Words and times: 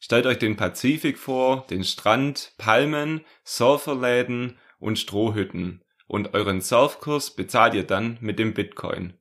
Stellt 0.00 0.24
euch 0.26 0.38
den 0.38 0.56
Pazifik 0.56 1.18
vor, 1.18 1.66
den 1.68 1.84
Strand, 1.84 2.54
Palmen, 2.56 3.20
Surferläden 3.44 4.56
und 4.78 4.98
Strohhütten. 4.98 5.82
Und 6.06 6.34
euren 6.34 6.62
Surfkurs 6.62 7.36
bezahlt 7.36 7.74
ihr 7.74 7.84
dann 7.84 8.16
mit 8.20 8.38
dem 8.38 8.54
Bitcoin. 8.54 9.12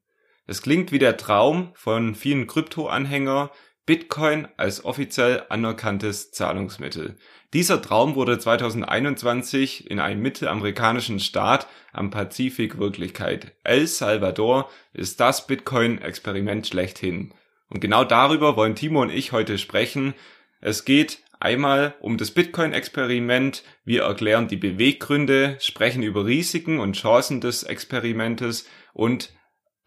Es 0.47 0.61
klingt 0.61 0.91
wie 0.91 0.97
der 0.97 1.17
Traum 1.17 1.71
von 1.75 2.15
vielen 2.15 2.47
Krypto-Anhänger, 2.47 3.51
Bitcoin 3.85 4.47
als 4.55 4.85
offiziell 4.85 5.43
anerkanntes 5.49 6.31
Zahlungsmittel. 6.31 7.17
Dieser 7.53 7.81
Traum 7.81 8.15
wurde 8.15 8.39
2021 8.39 9.89
in 9.89 9.99
einem 9.99 10.21
mittelamerikanischen 10.21 11.19
Staat 11.19 11.67
am 11.91 12.09
Pazifik 12.09 12.77
Wirklichkeit. 12.77 13.53
El 13.63 13.85
Salvador 13.87 14.69
ist 14.93 15.19
das 15.19 15.45
Bitcoin-Experiment 15.45 16.67
schlechthin. 16.67 17.33
Und 17.69 17.81
genau 17.81 18.03
darüber 18.03 18.55
wollen 18.55 18.75
Timo 18.75 19.01
und 19.01 19.09
ich 19.09 19.31
heute 19.31 19.57
sprechen. 19.57 20.13
Es 20.61 20.83
geht 20.83 21.19
einmal 21.39 21.95
um 22.01 22.17
das 22.17 22.31
Bitcoin-Experiment. 22.31 23.63
Wir 23.85 24.03
erklären 24.03 24.47
die 24.47 24.57
Beweggründe, 24.57 25.57
sprechen 25.61 26.03
über 26.03 26.25
Risiken 26.25 26.79
und 26.79 26.97
Chancen 26.97 27.39
des 27.39 27.63
Experimentes 27.63 28.67
und 28.93 29.31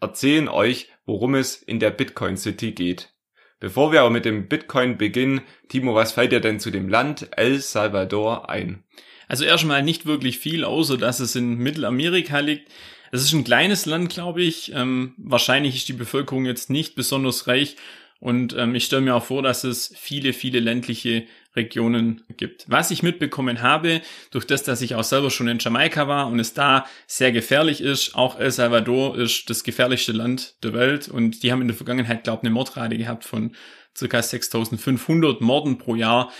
erzählen 0.01 0.47
euch, 0.47 0.89
worum 1.05 1.35
es 1.35 1.55
in 1.55 1.79
der 1.79 1.91
Bitcoin 1.91 2.37
City 2.37 2.71
geht. 2.71 3.13
Bevor 3.59 3.91
wir 3.91 4.01
aber 4.01 4.09
mit 4.09 4.25
dem 4.25 4.49
Bitcoin 4.49 4.97
beginnen, 4.97 5.41
Timo, 5.69 5.95
was 5.95 6.11
fällt 6.11 6.31
dir 6.31 6.41
denn 6.41 6.59
zu 6.59 6.71
dem 6.71 6.89
Land 6.89 7.29
El 7.37 7.59
Salvador 7.61 8.49
ein? 8.49 8.83
Also 9.27 9.45
erstmal 9.45 9.83
nicht 9.83 10.05
wirklich 10.05 10.39
viel, 10.39 10.65
außer 10.65 10.97
dass 10.97 11.19
es 11.19 11.35
in 11.35 11.55
Mittelamerika 11.55 12.39
liegt. 12.39 12.69
Es 13.11 13.23
ist 13.23 13.31
ein 13.31 13.43
kleines 13.43 13.85
Land, 13.85 14.09
glaube 14.09 14.41
ich. 14.41 14.73
Ähm, 14.73 15.13
wahrscheinlich 15.17 15.75
ist 15.75 15.87
die 15.87 15.93
Bevölkerung 15.93 16.45
jetzt 16.45 16.69
nicht 16.69 16.95
besonders 16.95 17.47
reich 17.47 17.77
und 18.19 18.55
ähm, 18.57 18.73
ich 18.75 18.85
stelle 18.85 19.01
mir 19.01 19.15
auch 19.15 19.25
vor, 19.25 19.41
dass 19.41 19.63
es 19.63 19.93
viele, 19.95 20.33
viele 20.33 20.59
ländliche 20.59 21.25
Regionen 21.55 22.23
gibt. 22.37 22.65
Was 22.67 22.89
ich 22.89 23.03
mitbekommen 23.03 23.61
habe, 23.61 24.01
durch 24.31 24.45
das, 24.45 24.63
dass 24.63 24.81
ich 24.81 24.95
auch 24.95 25.03
selber 25.03 25.29
schon 25.29 25.47
in 25.47 25.59
Jamaika 25.59 26.07
war 26.07 26.27
und 26.27 26.39
es 26.39 26.53
da 26.53 26.85
sehr 27.05 27.31
gefährlich 27.31 27.81
ist, 27.81 28.15
auch 28.15 28.39
El 28.39 28.51
Salvador 28.51 29.17
ist 29.17 29.49
das 29.49 29.63
gefährlichste 29.63 30.13
Land 30.13 30.55
der 30.63 30.73
Welt 30.73 31.07
und 31.09 31.43
die 31.43 31.51
haben 31.51 31.61
in 31.61 31.67
der 31.67 31.77
Vergangenheit, 31.77 32.23
glaube 32.23 32.39
ich, 32.41 32.47
eine 32.47 32.53
Mordrate 32.53 32.97
gehabt 32.97 33.23
von 33.25 33.55
circa 33.95 34.21
6500 34.21 35.41
Morden 35.41 35.77
pro 35.77 35.95
Jahr, 35.95 36.31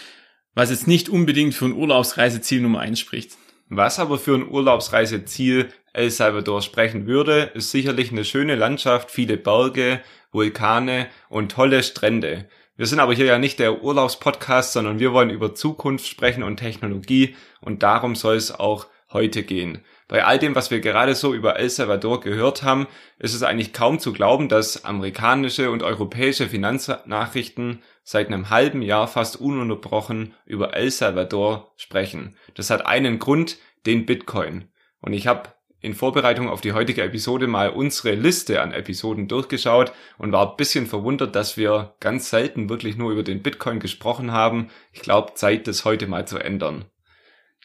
was 0.56 0.70
jetzt 0.70 0.88
nicht 0.88 1.10
unbedingt 1.10 1.54
für 1.54 1.66
ein 1.66 1.74
Urlaubsreiseziel 1.74 2.62
Nummer 2.62 2.80
eins 2.80 3.00
spricht. 3.00 3.38
Was 3.70 4.00
aber 4.00 4.20
für 4.20 4.36
ein 4.36 4.48
Urlaubsreiseziel 4.48 5.70
El 5.94 6.10
Salvador 6.10 6.62
sprechen 6.62 7.08
würde, 7.08 7.52
ist 7.54 7.72
sicherlich 7.72 8.12
eine 8.12 8.26
schöne 8.26 8.56
Landschaft, 8.56 9.12
viele 9.12 9.38
Berge, 9.38 10.02
Vulkane 10.34 11.08
und 11.30 11.52
tolle 11.52 11.84
Strände. 11.84 12.50
Wir 12.76 12.88
sind 12.88 13.00
aber 13.00 13.14
hier 13.14 13.26
ja 13.26 13.38
nicht 13.38 13.59
der 13.59 13.84
Urlaubspodcast, 13.84 14.73
sondern 14.73 15.00
wir 15.00 15.14
wollen 15.14 15.30
über 15.30 15.53
Zukunft 15.56 16.08
sprechen 16.08 16.44
und 16.44 16.58
Technologie 16.58 17.35
und 17.62 17.84
darum 17.84 18.16
soll 18.16 18.35
es 18.35 18.52
auch 18.52 18.88
heute 19.13 19.44
gehen. 19.44 19.84
Bei 20.08 20.25
all 20.25 20.40
dem, 20.40 20.56
was 20.56 20.72
wir 20.72 20.80
gerade 20.80 21.16
so 21.16 21.34
über 21.34 21.58
El 21.58 21.69
Salvador 21.69 22.19
gehört 22.19 22.63
haben, 22.63 22.88
ist 23.19 23.34
es 23.34 23.44
eigentlich 23.44 23.74
kaum 23.74 24.00
zu 24.00 24.12
glauben, 24.12 24.50
dass 24.50 24.85
amerikanische 24.85 25.72
und 25.72 25.84
europäische 25.84 26.50
Finanznachrichten 26.50 27.81
seit 28.03 28.28
einem 28.28 28.50
halben 28.50 28.81
Jahr 28.81 29.08
fast 29.08 29.40
ununterbrochen 29.40 30.34
über 30.46 30.74
El 30.75 30.91
Salvador 30.91 31.74
sprechen. 31.78 32.35
Das 32.56 32.69
hat 32.69 32.85
einen 32.85 33.19
Grund, 33.19 33.58
den 33.85 34.06
Bitcoin. 34.06 34.69
Und 35.00 35.13
ich 35.13 35.28
habe 35.28 35.50
in 35.84 35.94
Vorbereitung 35.94 36.50
auf 36.50 36.62
die 36.62 36.72
heutige 36.72 37.04
Episode 37.04 37.46
mal 37.46 37.70
unsere 37.70 38.16
Liste 38.16 38.62
an 38.62 38.72
Episoden 38.72 39.28
durchgeschaut 39.28 39.92
und 40.18 40.32
war 40.32 40.52
ein 40.52 40.56
bisschen 40.56 40.88
verwundert, 40.88 41.36
dass 41.36 41.58
wir 41.58 41.96
ganz 42.00 42.30
selten 42.30 42.70
wirklich 42.70 42.96
nur 42.96 43.12
über 43.12 43.22
den 43.22 43.44
Bitcoin 43.44 43.80
gesprochen 43.80 44.32
haben. 44.32 44.70
Ich 44.94 45.02
glaube, 45.02 45.34
Zeit, 45.36 45.68
das 45.68 45.84
heute 45.84 46.08
mal 46.08 46.26
zu 46.26 46.40
ändern. 46.40 46.86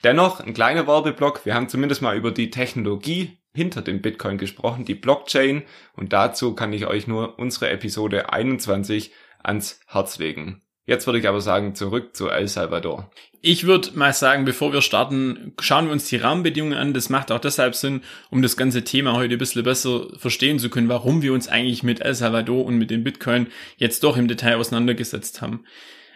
Dennoch 0.02 0.40
ein 0.40 0.52
kleiner 0.52 0.88
Werbeblock. 0.88 1.46
Wir 1.46 1.54
haben 1.54 1.68
zumindest 1.68 2.02
mal 2.02 2.16
über 2.16 2.32
die 2.32 2.50
Technologie 2.50 3.38
hinter 3.54 3.82
dem 3.82 4.02
Bitcoin 4.02 4.36
gesprochen, 4.36 4.84
die 4.84 4.96
Blockchain. 4.96 5.62
Und 5.94 6.12
dazu 6.12 6.56
kann 6.56 6.72
ich 6.72 6.86
euch 6.86 7.06
nur 7.06 7.38
unsere 7.38 7.70
Episode 7.70 8.32
21 8.32 9.12
ans 9.42 9.80
Herz 9.86 10.18
legen. 10.18 10.62
Jetzt 10.88 11.06
würde 11.06 11.18
ich 11.18 11.28
aber 11.28 11.42
sagen, 11.42 11.74
zurück 11.74 12.16
zu 12.16 12.30
El 12.30 12.48
Salvador. 12.48 13.10
Ich 13.42 13.66
würde 13.66 13.90
mal 13.92 14.14
sagen, 14.14 14.46
bevor 14.46 14.72
wir 14.72 14.80
starten, 14.80 15.52
schauen 15.60 15.84
wir 15.84 15.92
uns 15.92 16.08
die 16.08 16.16
Rahmenbedingungen 16.16 16.78
an. 16.78 16.94
Das 16.94 17.10
macht 17.10 17.30
auch 17.30 17.40
deshalb 17.40 17.74
Sinn, 17.74 18.00
um 18.30 18.40
das 18.40 18.56
ganze 18.56 18.84
Thema 18.84 19.12
heute 19.12 19.34
ein 19.34 19.38
bisschen 19.38 19.64
besser 19.64 20.06
verstehen 20.16 20.58
zu 20.58 20.70
können, 20.70 20.88
warum 20.88 21.20
wir 21.20 21.34
uns 21.34 21.46
eigentlich 21.46 21.82
mit 21.82 22.00
El 22.00 22.14
Salvador 22.14 22.64
und 22.64 22.78
mit 22.78 22.90
dem 22.90 23.04
Bitcoin 23.04 23.48
jetzt 23.76 24.02
doch 24.02 24.16
im 24.16 24.28
Detail 24.28 24.56
auseinandergesetzt 24.56 25.42
haben. 25.42 25.62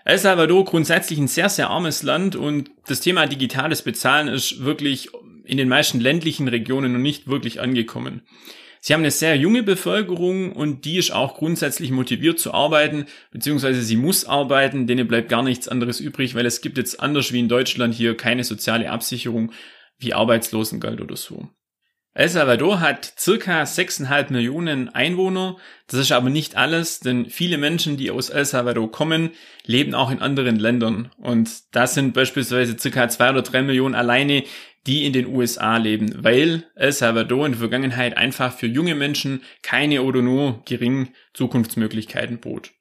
El 0.07 0.17
Salvador 0.17 0.65
grundsätzlich 0.65 1.19
ein 1.19 1.29
sehr, 1.29 1.51
sehr 1.51 1.69
armes 1.69 2.03
Land 2.03 2.35
und 2.35 2.71
das 2.87 3.01
Thema 3.01 3.27
digitales 3.27 3.83
Bezahlen 3.83 4.29
ist 4.29 4.65
wirklich 4.65 5.11
in 5.45 5.59
den 5.59 5.69
meisten 5.69 6.01
ländlichen 6.01 6.49
Regionen 6.49 6.95
noch 6.95 6.99
nicht 6.99 7.29
wirklich 7.29 7.61
angekommen. 7.61 8.23
Sie 8.85 8.95
haben 8.95 9.03
eine 9.03 9.13
sehr 9.13 9.37
junge 9.37 9.63
Bevölkerung 9.63 10.51
und 10.51 10.85
die 10.85 10.99
ist 10.99 11.13
auch 11.13 11.37
grundsätzlich 11.37 11.93
motiviert 11.93 12.41
zu 12.41 12.53
arbeiten, 12.53 13.07
beziehungsweise 13.31 13.81
sie 13.81 13.95
muss 13.95 14.25
arbeiten, 14.25 14.89
denen 14.89 15.07
bleibt 15.07 15.29
gar 15.29 15.45
nichts 15.45 15.69
anderes 15.69 16.01
übrig, 16.01 16.35
weil 16.35 16.47
es 16.47 16.63
gibt 16.63 16.79
jetzt 16.79 16.99
anders 16.99 17.33
wie 17.33 17.39
in 17.39 17.49
Deutschland 17.49 17.95
hier 17.95 18.17
keine 18.17 18.43
soziale 18.43 18.91
Absicherung 18.91 19.53
wie 19.99 20.15
Arbeitslosengeld 20.15 21.01
oder 21.01 21.15
so. 21.15 21.49
El 22.15 22.29
Salvador 22.29 22.81
hat 22.81 23.15
circa 23.19 23.63
6,5 23.63 24.33
Millionen 24.33 24.91
Einwohner. 24.91 25.57
Das 25.87 25.99
ist 25.99 26.13
aber 26.13 26.29
nicht 26.29 26.57
alles, 26.57 27.01
denn 27.01 27.31
viele 27.31 27.57
Menschen, 27.57 27.97
die 27.97 28.11
aus 28.11 28.29
El 28.29 28.45
Salvador 28.45 28.93
kommen, 28.93 29.31
leben 29.65 29.95
auch 29.95 30.11
in 30.11 30.21
anderen 30.21 30.57
Ländern. 30.57 31.11
Und 31.17 31.51
das 31.75 31.95
sind 31.95 32.13
beispielsweise 32.13 32.79
circa 32.79 33.09
2 33.09 33.31
oder 33.31 33.43
3 33.43 33.63
Millionen 33.63 33.95
alleine 33.95 34.45
die 34.87 35.07
in 35.07 35.13
den 35.13 35.27
USA 35.27 35.77
leben, 35.77 36.25
weil 36.25 36.65
El 36.75 36.93
Salvador 36.93 37.47
in 37.47 37.53
der 37.53 37.61
Vergangenheit 37.61 38.17
einfach 38.17 38.53
für 38.53 38.67
junge 38.67 38.95
Menschen 38.95 39.43
keine 39.63 40.03
oder 40.03 40.23
nur 40.23 40.63
geringen 40.65 41.11
Zukunftsmöglichkeiten 41.35 42.41
bot. 42.41 42.73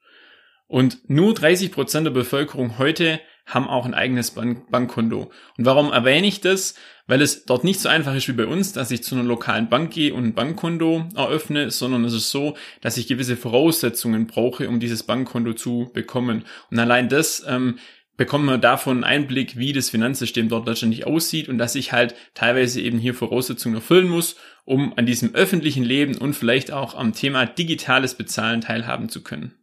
Und 0.68 1.10
nur 1.10 1.34
30 1.34 1.72
Prozent 1.72 2.08
der 2.08 2.12
Bevölkerung 2.12 2.78
heute 2.78 3.20
haben 3.54 3.68
auch 3.68 3.86
ein 3.86 3.94
eigenes 3.94 4.32
Bank 4.32 4.72
Bankkonto. 4.72 5.32
Und 5.58 5.66
warum 5.66 5.92
erwähne 5.92 6.28
ich 6.28 6.42
das? 6.42 6.76
Weil 7.08 7.22
es 7.22 7.46
dort 7.46 7.64
nicht 7.64 7.80
so 7.80 7.90
einfach 7.90 8.16
ist 8.16 8.28
wie 8.28 8.34
bei 8.34 8.46
uns, 8.46 8.74
dass 8.74 8.92
ich 8.92 9.04
zu 9.04 9.16
einer 9.16 9.24
lokalen 9.24 9.70
Bank 9.70 9.92
gehe 9.92 10.14
und 10.14 10.24
ein 10.24 10.34
Bankkonto 10.34 11.10
eröffne, 11.16 11.70
sondern 11.70 12.06
es 12.06 12.14
ist 12.14 12.32
so, 12.32 12.56
dass 12.80 12.98
ich 12.98 13.08
gewisse 13.08 13.36
Voraussetzungen 13.36 14.28
brauche, 14.28 14.70
um 14.70 14.80
dieses 14.80 15.04
Bankkonto 15.04 15.54
zu 15.54 15.92
bekommen. 15.94 16.46
Und 16.70 16.80
allein 16.80 17.10
das 17.10 17.46
ähm, 17.48 17.78
bekommt 18.18 18.46
man 18.46 18.62
davon 18.62 19.04
einen 19.04 19.22
Einblick, 19.24 19.58
wie 19.58 19.74
das 19.74 19.90
Finanzsystem 19.90 20.48
dort 20.48 20.68
letztendlich 20.68 21.08
aussieht 21.08 21.50
und 21.50 21.58
dass 21.58 21.76
ich 21.76 21.92
halt 21.92 22.16
teilweise 22.34 22.80
eben 22.80 23.00
hier 23.00 23.14
Voraussetzungen 23.14 23.76
erfüllen 23.76 24.08
muss, 24.08 24.36
um 24.64 24.94
an 24.96 25.06
diesem 25.06 25.34
öffentlichen 25.34 25.84
Leben 25.84 26.18
und 26.18 26.34
vielleicht 26.34 26.72
auch 26.72 26.96
am 26.96 27.14
Thema 27.14 27.46
digitales 27.46 28.14
Bezahlen 28.14 28.62
teilhaben 28.62 29.10
zu 29.10 29.24
können. 29.24 29.56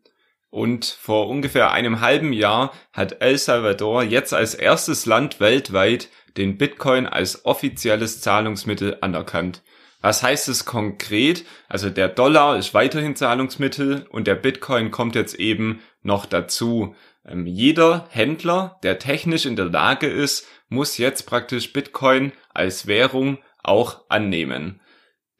Und 0.50 0.86
vor 0.86 1.28
ungefähr 1.28 1.72
einem 1.72 2.00
halben 2.00 2.32
Jahr 2.32 2.72
hat 2.92 3.20
El 3.20 3.36
Salvador 3.36 4.02
jetzt 4.02 4.32
als 4.32 4.54
erstes 4.54 5.04
Land 5.04 5.40
weltweit 5.40 6.08
den 6.36 6.56
Bitcoin 6.56 7.06
als 7.06 7.44
offizielles 7.44 8.20
Zahlungsmittel 8.20 8.98
anerkannt. 9.00 9.62
Was 10.00 10.22
heißt 10.22 10.48
es 10.48 10.64
konkret? 10.64 11.44
Also 11.68 11.90
der 11.90 12.08
Dollar 12.08 12.56
ist 12.56 12.72
weiterhin 12.72 13.16
Zahlungsmittel 13.16 14.06
und 14.10 14.26
der 14.26 14.36
Bitcoin 14.36 14.90
kommt 14.90 15.16
jetzt 15.16 15.34
eben 15.34 15.82
noch 16.02 16.24
dazu. 16.24 16.94
Ähm, 17.26 17.46
jeder 17.46 18.06
Händler, 18.10 18.78
der 18.82 18.98
technisch 18.98 19.44
in 19.44 19.56
der 19.56 19.66
Lage 19.66 20.06
ist, 20.06 20.46
muss 20.68 20.98
jetzt 20.98 21.26
praktisch 21.26 21.72
Bitcoin 21.72 22.32
als 22.54 22.86
Währung 22.86 23.38
auch 23.62 24.02
annehmen. 24.08 24.80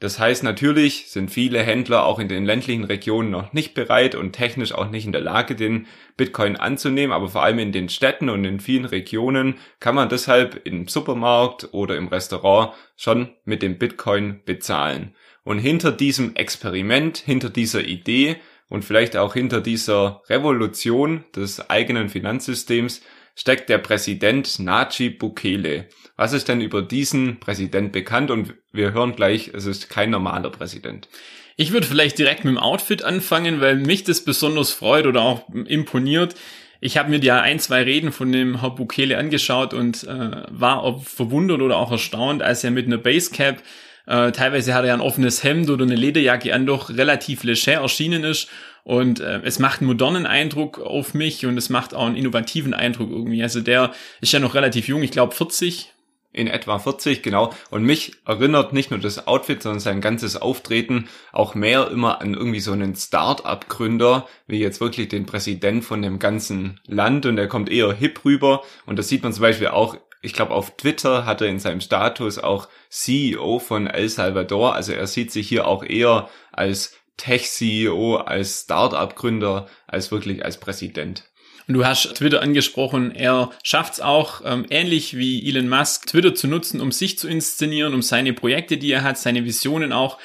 Das 0.00 0.20
heißt, 0.20 0.44
natürlich 0.44 1.08
sind 1.08 1.30
viele 1.30 1.60
Händler 1.60 2.04
auch 2.04 2.20
in 2.20 2.28
den 2.28 2.44
ländlichen 2.44 2.84
Regionen 2.84 3.30
noch 3.30 3.52
nicht 3.52 3.74
bereit 3.74 4.14
und 4.14 4.32
technisch 4.32 4.72
auch 4.72 4.90
nicht 4.90 5.06
in 5.06 5.12
der 5.12 5.20
Lage, 5.20 5.56
den 5.56 5.86
Bitcoin 6.16 6.54
anzunehmen, 6.54 7.12
aber 7.12 7.28
vor 7.28 7.42
allem 7.42 7.58
in 7.58 7.72
den 7.72 7.88
Städten 7.88 8.28
und 8.28 8.44
in 8.44 8.60
vielen 8.60 8.84
Regionen 8.84 9.56
kann 9.80 9.96
man 9.96 10.08
deshalb 10.08 10.64
im 10.64 10.86
Supermarkt 10.86 11.70
oder 11.72 11.96
im 11.96 12.06
Restaurant 12.06 12.74
schon 12.96 13.30
mit 13.44 13.60
dem 13.60 13.76
Bitcoin 13.78 14.40
bezahlen. 14.44 15.16
Und 15.42 15.58
hinter 15.58 15.90
diesem 15.90 16.36
Experiment, 16.36 17.18
hinter 17.18 17.50
dieser 17.50 17.82
Idee 17.82 18.36
und 18.68 18.84
vielleicht 18.84 19.16
auch 19.16 19.34
hinter 19.34 19.60
dieser 19.60 20.22
Revolution 20.28 21.24
des 21.34 21.70
eigenen 21.70 22.08
Finanzsystems 22.08 23.02
steckt 23.38 23.68
der 23.68 23.78
Präsident 23.78 24.58
Najib 24.58 25.20
Bukele. 25.20 25.86
Was 26.16 26.32
ist 26.32 26.48
denn 26.48 26.60
über 26.60 26.82
diesen 26.82 27.38
Präsident 27.38 27.92
bekannt? 27.92 28.32
Und 28.32 28.54
wir 28.72 28.92
hören 28.92 29.14
gleich, 29.14 29.52
es 29.54 29.64
ist 29.64 29.88
kein 29.88 30.10
normaler 30.10 30.50
Präsident. 30.50 31.08
Ich 31.56 31.72
würde 31.72 31.86
vielleicht 31.86 32.18
direkt 32.18 32.44
mit 32.44 32.54
dem 32.54 32.58
Outfit 32.58 33.04
anfangen, 33.04 33.60
weil 33.60 33.76
mich 33.76 34.02
das 34.02 34.24
besonders 34.24 34.72
freut 34.72 35.06
oder 35.06 35.22
auch 35.22 35.48
imponiert. 35.54 36.34
Ich 36.80 36.96
habe 36.96 37.10
mir 37.10 37.20
ja 37.20 37.40
ein, 37.40 37.60
zwei 37.60 37.84
Reden 37.84 38.10
von 38.10 38.32
dem 38.32 38.60
Herr 38.60 38.70
Bukele 38.70 39.16
angeschaut 39.16 39.72
und 39.72 40.02
äh, 40.04 40.42
war 40.48 41.00
verwundert 41.00 41.62
oder 41.62 41.76
auch 41.76 41.92
erstaunt, 41.92 42.42
als 42.42 42.64
er 42.64 42.72
mit 42.72 42.86
einer 42.86 42.98
Basecap 42.98 43.62
äh, 44.08 44.32
teilweise 44.32 44.72
hat 44.72 44.86
er 44.86 44.94
ein 44.94 45.02
offenes 45.02 45.44
Hemd 45.44 45.68
oder 45.68 45.84
eine 45.84 45.94
Lederjacke 45.94 46.54
an, 46.54 46.64
doch 46.64 46.88
relativ 46.88 47.44
leger 47.44 47.74
erschienen 47.82 48.24
ist. 48.24 48.48
Und 48.88 49.20
äh, 49.20 49.42
es 49.44 49.58
macht 49.58 49.80
einen 49.80 49.88
modernen 49.88 50.24
Eindruck 50.24 50.78
auf 50.78 51.12
mich 51.12 51.44
und 51.44 51.58
es 51.58 51.68
macht 51.68 51.92
auch 51.92 52.06
einen 52.06 52.16
innovativen 52.16 52.72
Eindruck 52.72 53.10
irgendwie. 53.10 53.42
Also 53.42 53.60
der 53.60 53.92
ist 54.22 54.32
ja 54.32 54.38
noch 54.38 54.54
relativ 54.54 54.88
jung, 54.88 55.02
ich 55.02 55.10
glaube 55.10 55.34
40, 55.34 55.92
in 56.32 56.46
etwa 56.46 56.78
40, 56.78 57.22
genau. 57.22 57.52
Und 57.68 57.82
mich 57.82 58.12
erinnert 58.24 58.72
nicht 58.72 58.90
nur 58.90 58.98
das 58.98 59.26
Outfit, 59.26 59.62
sondern 59.62 59.80
sein 59.80 60.00
ganzes 60.00 60.38
Auftreten 60.38 61.10
auch 61.32 61.54
mehr 61.54 61.90
immer 61.90 62.22
an 62.22 62.32
irgendwie 62.32 62.60
so 62.60 62.72
einen 62.72 62.94
Start-up-Gründer, 62.94 64.26
wie 64.46 64.58
jetzt 64.58 64.80
wirklich 64.80 65.08
den 65.08 65.26
Präsident 65.26 65.84
von 65.84 66.00
dem 66.00 66.18
ganzen 66.18 66.80
Land. 66.86 67.26
Und 67.26 67.36
er 67.36 67.46
kommt 67.46 67.68
eher 67.68 67.92
hip 67.92 68.24
rüber. 68.24 68.62
Und 68.86 68.98
das 68.98 69.08
sieht 69.10 69.22
man 69.22 69.34
zum 69.34 69.42
Beispiel 69.42 69.68
auch 69.68 69.98
ich 70.20 70.32
glaube, 70.32 70.52
auf 70.52 70.76
Twitter 70.76 71.26
hat 71.26 71.42
er 71.42 71.46
in 71.46 71.60
seinem 71.60 71.80
Status 71.80 72.38
auch 72.38 72.68
CEO 72.88 73.60
von 73.60 73.86
El 73.86 74.08
Salvador. 74.08 74.74
Also 74.74 74.92
er 74.92 75.06
sieht 75.06 75.30
sich 75.30 75.46
hier 75.46 75.68
auch 75.68 75.84
eher 75.84 76.28
als 76.50 76.98
Tech-CEO, 77.18 78.16
als 78.16 78.62
Start-up-Gründer, 78.62 79.68
als 79.86 80.10
wirklich 80.10 80.44
als 80.44 80.58
Präsident. 80.58 81.24
Und 81.68 81.74
du 81.74 81.84
hast 81.84 82.14
Twitter 82.14 82.40
angesprochen, 82.40 83.14
er 83.14 83.50
schafft 83.62 83.94
es 83.94 84.00
auch, 84.00 84.40
ähm, 84.42 84.64
ähnlich 84.70 85.18
wie 85.18 85.46
Elon 85.46 85.68
Musk, 85.68 86.06
Twitter 86.06 86.34
zu 86.34 86.48
nutzen, 86.48 86.80
um 86.80 86.92
sich 86.92 87.18
zu 87.18 87.28
inszenieren, 87.28 87.92
um 87.92 88.00
seine 88.00 88.32
Projekte, 88.32 88.78
die 88.78 88.90
er 88.90 89.02
hat, 89.02 89.18
seine 89.18 89.44
Visionen 89.44 89.92
auch 89.92 90.18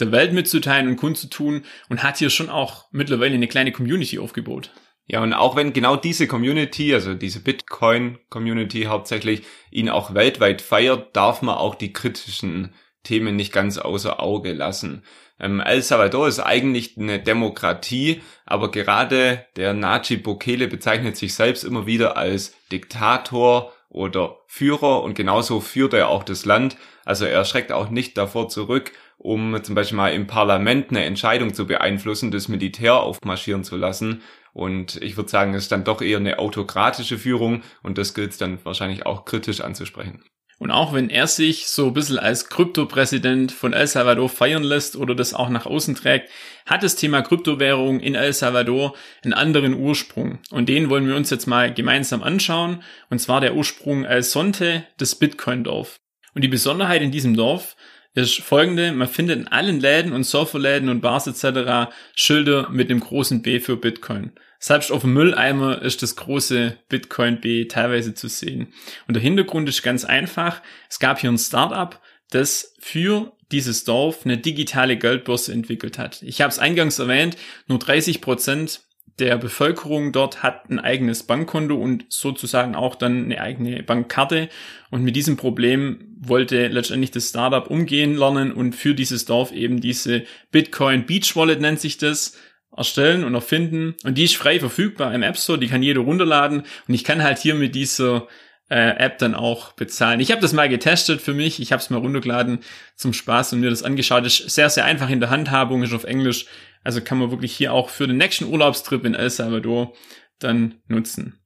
der 0.00 0.10
Welt 0.10 0.32
mitzuteilen 0.32 0.88
und 0.88 0.96
kundzutun 0.96 1.64
und 1.88 2.02
hat 2.02 2.18
hier 2.18 2.30
schon 2.30 2.50
auch 2.50 2.86
mittlerweile 2.90 3.34
eine 3.34 3.46
kleine 3.46 3.70
Community 3.70 4.18
aufgebaut. 4.18 4.70
Ja, 5.06 5.22
und 5.22 5.32
auch 5.32 5.56
wenn 5.56 5.72
genau 5.72 5.96
diese 5.96 6.26
Community, 6.26 6.92
also 6.92 7.14
diese 7.14 7.40
Bitcoin-Community 7.40 8.84
hauptsächlich, 8.84 9.42
ihn 9.70 9.88
auch 9.88 10.14
weltweit 10.14 10.60
feiert, 10.60 11.16
darf 11.16 11.42
man 11.42 11.56
auch 11.56 11.76
die 11.76 11.92
kritischen 11.92 12.74
Themen 13.08 13.36
nicht 13.36 13.52
ganz 13.52 13.78
außer 13.78 14.22
Auge 14.22 14.52
lassen. 14.52 15.02
Ähm, 15.40 15.60
El 15.60 15.82
Salvador 15.82 16.28
ist 16.28 16.40
eigentlich 16.40 16.98
eine 16.98 17.18
Demokratie, 17.18 18.20
aber 18.44 18.70
gerade 18.70 19.46
der 19.56 19.72
Najib 19.72 20.24
Bukele 20.24 20.68
bezeichnet 20.68 21.16
sich 21.16 21.34
selbst 21.34 21.64
immer 21.64 21.86
wieder 21.86 22.16
als 22.16 22.54
Diktator 22.70 23.72
oder 23.88 24.36
Führer 24.46 25.02
und 25.02 25.14
genauso 25.14 25.60
führt 25.60 25.94
er 25.94 26.08
auch 26.08 26.22
das 26.22 26.44
Land. 26.44 26.76
Also 27.06 27.24
er 27.24 27.44
schreckt 27.46 27.72
auch 27.72 27.88
nicht 27.88 28.18
davor 28.18 28.50
zurück, 28.50 28.92
um 29.16 29.62
zum 29.62 29.74
Beispiel 29.74 29.96
mal 29.96 30.12
im 30.12 30.26
Parlament 30.26 30.90
eine 30.90 31.04
Entscheidung 31.04 31.54
zu 31.54 31.66
beeinflussen, 31.66 32.30
das 32.30 32.48
Militär 32.48 32.96
aufmarschieren 33.00 33.64
zu 33.64 33.76
lassen. 33.76 34.22
Und 34.52 34.96
ich 34.96 35.16
würde 35.16 35.30
sagen, 35.30 35.54
es 35.54 35.64
ist 35.64 35.72
dann 35.72 35.84
doch 35.84 36.02
eher 36.02 36.18
eine 36.18 36.38
autokratische 36.38 37.16
Führung 37.16 37.62
und 37.82 37.96
das 37.96 38.12
gilt 38.12 38.32
es 38.32 38.38
dann 38.38 38.58
wahrscheinlich 38.64 39.06
auch 39.06 39.24
kritisch 39.24 39.60
anzusprechen. 39.60 40.22
Und 40.58 40.72
auch 40.72 40.92
wenn 40.92 41.08
er 41.08 41.28
sich 41.28 41.68
so 41.68 41.86
ein 41.86 41.94
bisschen 41.94 42.18
als 42.18 42.48
Kryptopräsident 42.48 43.52
von 43.52 43.72
El 43.72 43.86
Salvador 43.86 44.28
feiern 44.28 44.64
lässt 44.64 44.96
oder 44.96 45.14
das 45.14 45.32
auch 45.32 45.50
nach 45.50 45.66
außen 45.66 45.94
trägt, 45.94 46.30
hat 46.66 46.82
das 46.82 46.96
Thema 46.96 47.22
Kryptowährung 47.22 48.00
in 48.00 48.16
El 48.16 48.32
Salvador 48.32 48.94
einen 49.22 49.34
anderen 49.34 49.74
Ursprung. 49.74 50.40
Und 50.50 50.68
den 50.68 50.90
wollen 50.90 51.06
wir 51.06 51.14
uns 51.14 51.30
jetzt 51.30 51.46
mal 51.46 51.72
gemeinsam 51.72 52.24
anschauen. 52.24 52.82
Und 53.08 53.20
zwar 53.20 53.40
der 53.40 53.54
Ursprung 53.54 54.04
El 54.04 54.24
Sonte, 54.24 54.84
das 54.96 55.14
Bitcoin-Dorf. 55.14 56.00
Und 56.34 56.42
die 56.42 56.48
Besonderheit 56.48 57.02
in 57.02 57.12
diesem 57.12 57.36
Dorf 57.36 57.76
ist 58.14 58.40
folgende. 58.40 58.92
Man 58.92 59.08
findet 59.08 59.38
in 59.38 59.48
allen 59.48 59.78
Läden 59.78 60.12
und 60.12 60.24
Surferläden 60.24 60.88
und 60.88 61.00
Bars 61.00 61.28
etc. 61.28 61.92
Schilder 62.16 62.68
mit 62.70 62.90
dem 62.90 62.98
großen 62.98 63.42
B 63.42 63.60
für 63.60 63.76
Bitcoin. 63.76 64.32
Selbst 64.58 64.90
auf 64.90 65.02
dem 65.02 65.12
Mülleimer 65.12 65.82
ist 65.82 66.02
das 66.02 66.16
große 66.16 66.78
Bitcoin 66.88 67.40
B 67.40 67.66
teilweise 67.66 68.14
zu 68.14 68.28
sehen. 68.28 68.72
Und 69.06 69.14
der 69.14 69.22
Hintergrund 69.22 69.68
ist 69.68 69.82
ganz 69.82 70.04
einfach. 70.04 70.62
Es 70.90 70.98
gab 70.98 71.20
hier 71.20 71.30
ein 71.30 71.38
Startup, 71.38 72.00
das 72.30 72.74
für 72.80 73.32
dieses 73.52 73.84
Dorf 73.84 74.24
eine 74.24 74.36
digitale 74.36 74.96
Geldbörse 74.96 75.52
entwickelt 75.52 75.98
hat. 75.98 76.22
Ich 76.22 76.40
habe 76.40 76.50
es 76.50 76.58
eingangs 76.58 76.98
erwähnt, 76.98 77.36
nur 77.66 77.78
30 77.78 78.20
Prozent 78.20 78.82
der 79.18 79.36
Bevölkerung 79.36 80.12
dort 80.12 80.42
hat 80.42 80.70
ein 80.70 80.78
eigenes 80.78 81.24
Bankkonto 81.24 81.74
und 81.74 82.04
sozusagen 82.08 82.76
auch 82.76 82.94
dann 82.94 83.24
eine 83.24 83.40
eigene 83.40 83.82
Bankkarte. 83.82 84.48
Und 84.90 85.02
mit 85.02 85.16
diesem 85.16 85.36
Problem 85.36 86.16
wollte 86.20 86.68
letztendlich 86.68 87.10
das 87.10 87.30
Startup 87.30 87.68
umgehen 87.68 88.16
lernen 88.16 88.52
und 88.52 88.74
für 88.74 88.94
dieses 88.94 89.24
Dorf 89.24 89.52
eben 89.52 89.80
diese 89.80 90.24
Bitcoin 90.52 91.06
Beach 91.06 91.34
Wallet 91.34 91.60
nennt 91.60 91.80
sich 91.80 91.98
das 91.98 92.36
erstellen 92.76 93.24
und 93.24 93.34
erfinden. 93.34 93.94
Und 94.04 94.16
die 94.16 94.24
ist 94.24 94.36
frei 94.36 94.60
verfügbar 94.60 95.14
im 95.14 95.22
App 95.22 95.36
Store, 95.36 95.58
die 95.58 95.68
kann 95.68 95.82
jeder 95.82 96.00
runterladen. 96.00 96.62
Und 96.86 96.94
ich 96.94 97.04
kann 97.04 97.22
halt 97.22 97.38
hier 97.38 97.54
mit 97.54 97.74
dieser 97.74 98.28
äh, 98.70 98.96
App 98.96 99.18
dann 99.18 99.34
auch 99.34 99.72
bezahlen. 99.72 100.20
Ich 100.20 100.30
habe 100.30 100.40
das 100.40 100.52
mal 100.52 100.68
getestet 100.68 101.20
für 101.20 101.34
mich, 101.34 101.60
ich 101.60 101.72
habe 101.72 101.80
es 101.80 101.90
mal 101.90 101.98
runtergeladen 101.98 102.60
zum 102.96 103.12
Spaß 103.12 103.54
und 103.54 103.60
mir 103.60 103.70
das 103.70 103.82
angeschaut. 103.82 104.26
Ist 104.26 104.50
sehr, 104.50 104.70
sehr 104.70 104.84
einfach 104.84 105.10
in 105.10 105.20
der 105.20 105.30
Handhabung, 105.30 105.82
ist 105.82 105.94
auf 105.94 106.04
Englisch. 106.04 106.46
Also 106.84 107.00
kann 107.00 107.18
man 107.18 107.30
wirklich 107.30 107.54
hier 107.54 107.72
auch 107.72 107.88
für 107.88 108.06
den 108.06 108.18
nächsten 108.18 108.44
Urlaubstrip 108.44 109.04
in 109.04 109.14
El 109.14 109.30
Salvador 109.30 109.94
dann 110.38 110.76
nutzen. 110.86 111.37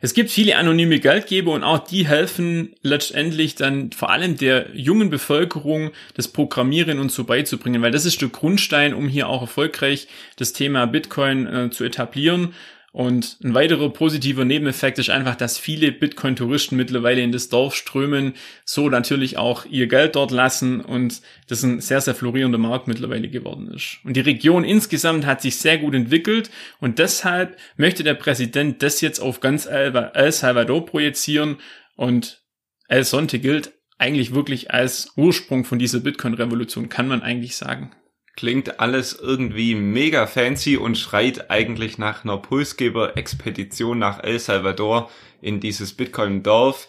Es 0.00 0.12
gibt 0.12 0.30
viele 0.30 0.56
anonyme 0.56 1.00
Geldgeber 1.00 1.52
und 1.52 1.64
auch 1.64 1.78
die 1.78 2.06
helfen 2.06 2.74
letztendlich 2.82 3.54
dann 3.54 3.92
vor 3.92 4.10
allem 4.10 4.36
der 4.36 4.66
jungen 4.74 5.08
Bevölkerung 5.08 5.90
das 6.14 6.28
Programmieren 6.28 6.98
und 6.98 7.10
so 7.10 7.24
beizubringen, 7.24 7.80
weil 7.80 7.92
das 7.92 8.04
ist 8.04 8.20
der 8.20 8.28
Grundstein, 8.28 8.92
um 8.92 9.08
hier 9.08 9.28
auch 9.28 9.40
erfolgreich 9.40 10.06
das 10.36 10.52
Thema 10.52 10.86
Bitcoin 10.86 11.46
äh, 11.46 11.70
zu 11.70 11.84
etablieren. 11.84 12.54
Und 12.96 13.36
ein 13.44 13.52
weiterer 13.52 13.90
positiver 13.90 14.46
Nebeneffekt 14.46 14.98
ist 14.98 15.10
einfach, 15.10 15.34
dass 15.34 15.58
viele 15.58 15.92
Bitcoin-Touristen 15.92 16.76
mittlerweile 16.76 17.20
in 17.20 17.30
das 17.30 17.50
Dorf 17.50 17.74
strömen, 17.74 18.32
so 18.64 18.88
natürlich 18.88 19.36
auch 19.36 19.66
ihr 19.66 19.86
Geld 19.86 20.16
dort 20.16 20.30
lassen 20.30 20.80
und 20.80 21.20
das 21.46 21.62
ein 21.62 21.82
sehr, 21.82 22.00
sehr 22.00 22.14
florierender 22.14 22.56
Markt 22.56 22.88
mittlerweile 22.88 23.28
geworden 23.28 23.70
ist. 23.70 23.98
Und 24.02 24.16
die 24.16 24.20
Region 24.20 24.64
insgesamt 24.64 25.26
hat 25.26 25.42
sich 25.42 25.56
sehr 25.56 25.76
gut 25.76 25.94
entwickelt 25.94 26.48
und 26.80 26.98
deshalb 26.98 27.58
möchte 27.76 28.02
der 28.02 28.14
Präsident 28.14 28.82
das 28.82 29.02
jetzt 29.02 29.20
auf 29.20 29.40
ganz 29.40 29.66
El 29.66 30.32
Salvador 30.32 30.86
projizieren 30.86 31.58
und 31.96 32.40
El 32.88 33.04
Sonte 33.04 33.40
gilt 33.40 33.74
eigentlich 33.98 34.34
wirklich 34.34 34.70
als 34.70 35.12
Ursprung 35.16 35.66
von 35.66 35.78
dieser 35.78 36.00
Bitcoin-Revolution, 36.00 36.88
kann 36.88 37.08
man 37.08 37.20
eigentlich 37.20 37.56
sagen. 37.56 37.90
Klingt 38.36 38.80
alles 38.80 39.18
irgendwie 39.18 39.74
mega 39.74 40.26
fancy 40.26 40.76
und 40.76 40.98
schreit 40.98 41.50
eigentlich 41.50 41.96
nach 41.96 42.22
einer 42.22 42.36
Pulsgeber-Expedition 42.36 43.98
nach 43.98 44.22
El 44.22 44.38
Salvador 44.38 45.10
in 45.40 45.58
dieses 45.58 45.94
Bitcoin-Dorf. 45.94 46.86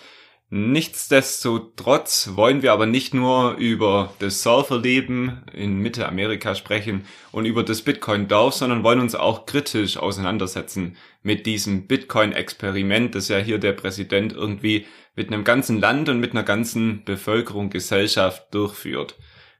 Nichtsdestotrotz 0.50 2.32
wollen 2.36 2.64
wir 2.64 2.74
aber 2.74 2.86
nicht 2.86 3.14
nur 3.14 3.56
über 3.56 4.14
das 4.20 4.44
Surferleben 4.44 5.44
in 5.54 5.78
Mittelamerika 5.80 6.54
sprechen 6.54 7.06
und 7.32 7.46
über 7.46 7.64
das 7.64 7.82
Bitcoin-Dorf, 7.82 8.54
sondern 8.54 8.84
wollen 8.84 9.00
uns 9.00 9.16
auch 9.16 9.46
kritisch 9.46 9.96
auseinandersetzen 9.96 10.98
mit 11.24 11.46
diesem 11.46 11.88
Bitcoin-Experiment, 11.88 13.16
das 13.16 13.30
ja 13.30 13.38
hier 13.38 13.58
der 13.58 13.74
Präsident 13.74 14.34
irgendwie 14.34 14.86
mit 15.16 15.32
einem 15.32 15.46
ganzen 15.46 15.80
Land 15.80 16.10
und 16.10 16.20
mit 16.20 16.32
einer 16.32 16.44
ganzen 16.44 17.06
Bevölkerung, 17.06 17.70
Gesellschaft 17.70 18.54
durchführt. 18.54 19.16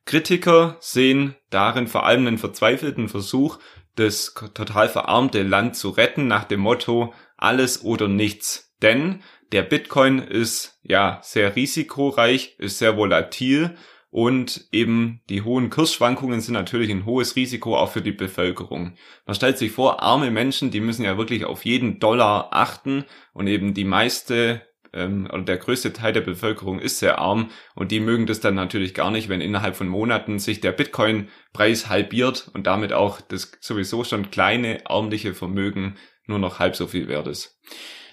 Kritiker 0.08 0.78
sehen 0.80 1.36
darin 1.52 1.86
vor 1.86 2.06
allem 2.06 2.26
einen 2.26 2.38
verzweifelten 2.40 3.10
Versuch, 3.10 3.60
das 3.96 4.34
total 4.54 4.90
verarmte 4.90 5.44
Land 5.44 5.76
zu 5.76 5.90
retten 5.90 6.28
nach 6.28 6.46
dem 6.46 6.62
Motto 6.62 7.14
alles 7.36 7.84
oder 7.84 8.08
nichts. 8.08 8.74
Denn 8.82 9.22
der 9.52 9.64
Bitcoin 9.64 10.20
ist 10.20 10.80
ja 10.84 11.20
sehr 11.24 11.56
risikoreich, 11.56 12.56
ist 12.58 12.80
sehr 12.80 12.98
volatil 12.98 13.76
und 14.10 14.68
eben 14.72 15.22
die 15.30 15.42
hohen 15.42 15.70
Kursschwankungen 15.70 16.42
sind 16.42 16.54
natürlich 16.54 16.90
ein 16.90 17.06
hohes 17.06 17.36
Risiko 17.36 17.76
auch 17.76 17.92
für 17.92 18.02
die 18.02 18.12
Bevölkerung. 18.12 18.96
Man 19.26 19.36
stellt 19.36 19.58
sich 19.58 19.72
vor, 19.72 20.02
arme 20.02 20.32
Menschen, 20.32 20.72
die 20.72 20.80
müssen 20.80 21.04
ja 21.04 21.18
wirklich 21.18 21.46
auf 21.46 21.66
jeden 21.66 22.00
Dollar 22.00 22.50
achten 22.52 23.06
und 23.34 23.48
eben 23.48 23.74
die 23.74 23.84
meiste 23.84 24.62
ähm, 24.94 25.28
oder 25.32 25.44
der 25.44 25.58
größte 25.58 25.94
Teil 25.94 26.14
der 26.14 26.22
Bevölkerung 26.22 26.80
ist 26.80 27.00
sehr 27.00 27.20
arm 27.20 27.50
und 27.76 27.92
die 27.92 28.00
mögen 28.00 28.26
das 28.26 28.40
dann 28.40 28.56
natürlich 28.56 28.94
gar 28.94 29.12
nicht, 29.12 29.30
wenn 29.30 29.42
innerhalb 29.42 29.76
von 29.76 29.88
Monaten 29.88 30.40
sich 30.40 30.62
der 30.62 30.72
Bitcoin-Preis 30.72 31.90
halbiert 31.90 32.50
und 32.54 32.68
damit 32.68 32.94
auch 32.94 33.22
das 33.22 33.52
sowieso 33.60 34.04
schon 34.04 34.32
kleine 34.32 34.86
ärmliche 34.86 35.34
Vermögen 35.34 35.96
nur 36.26 36.40
noch 36.40 36.60
halb 36.60 36.76
so 36.76 36.88
viel 36.88 37.08
wert 37.08 37.28
ist. 37.28 37.58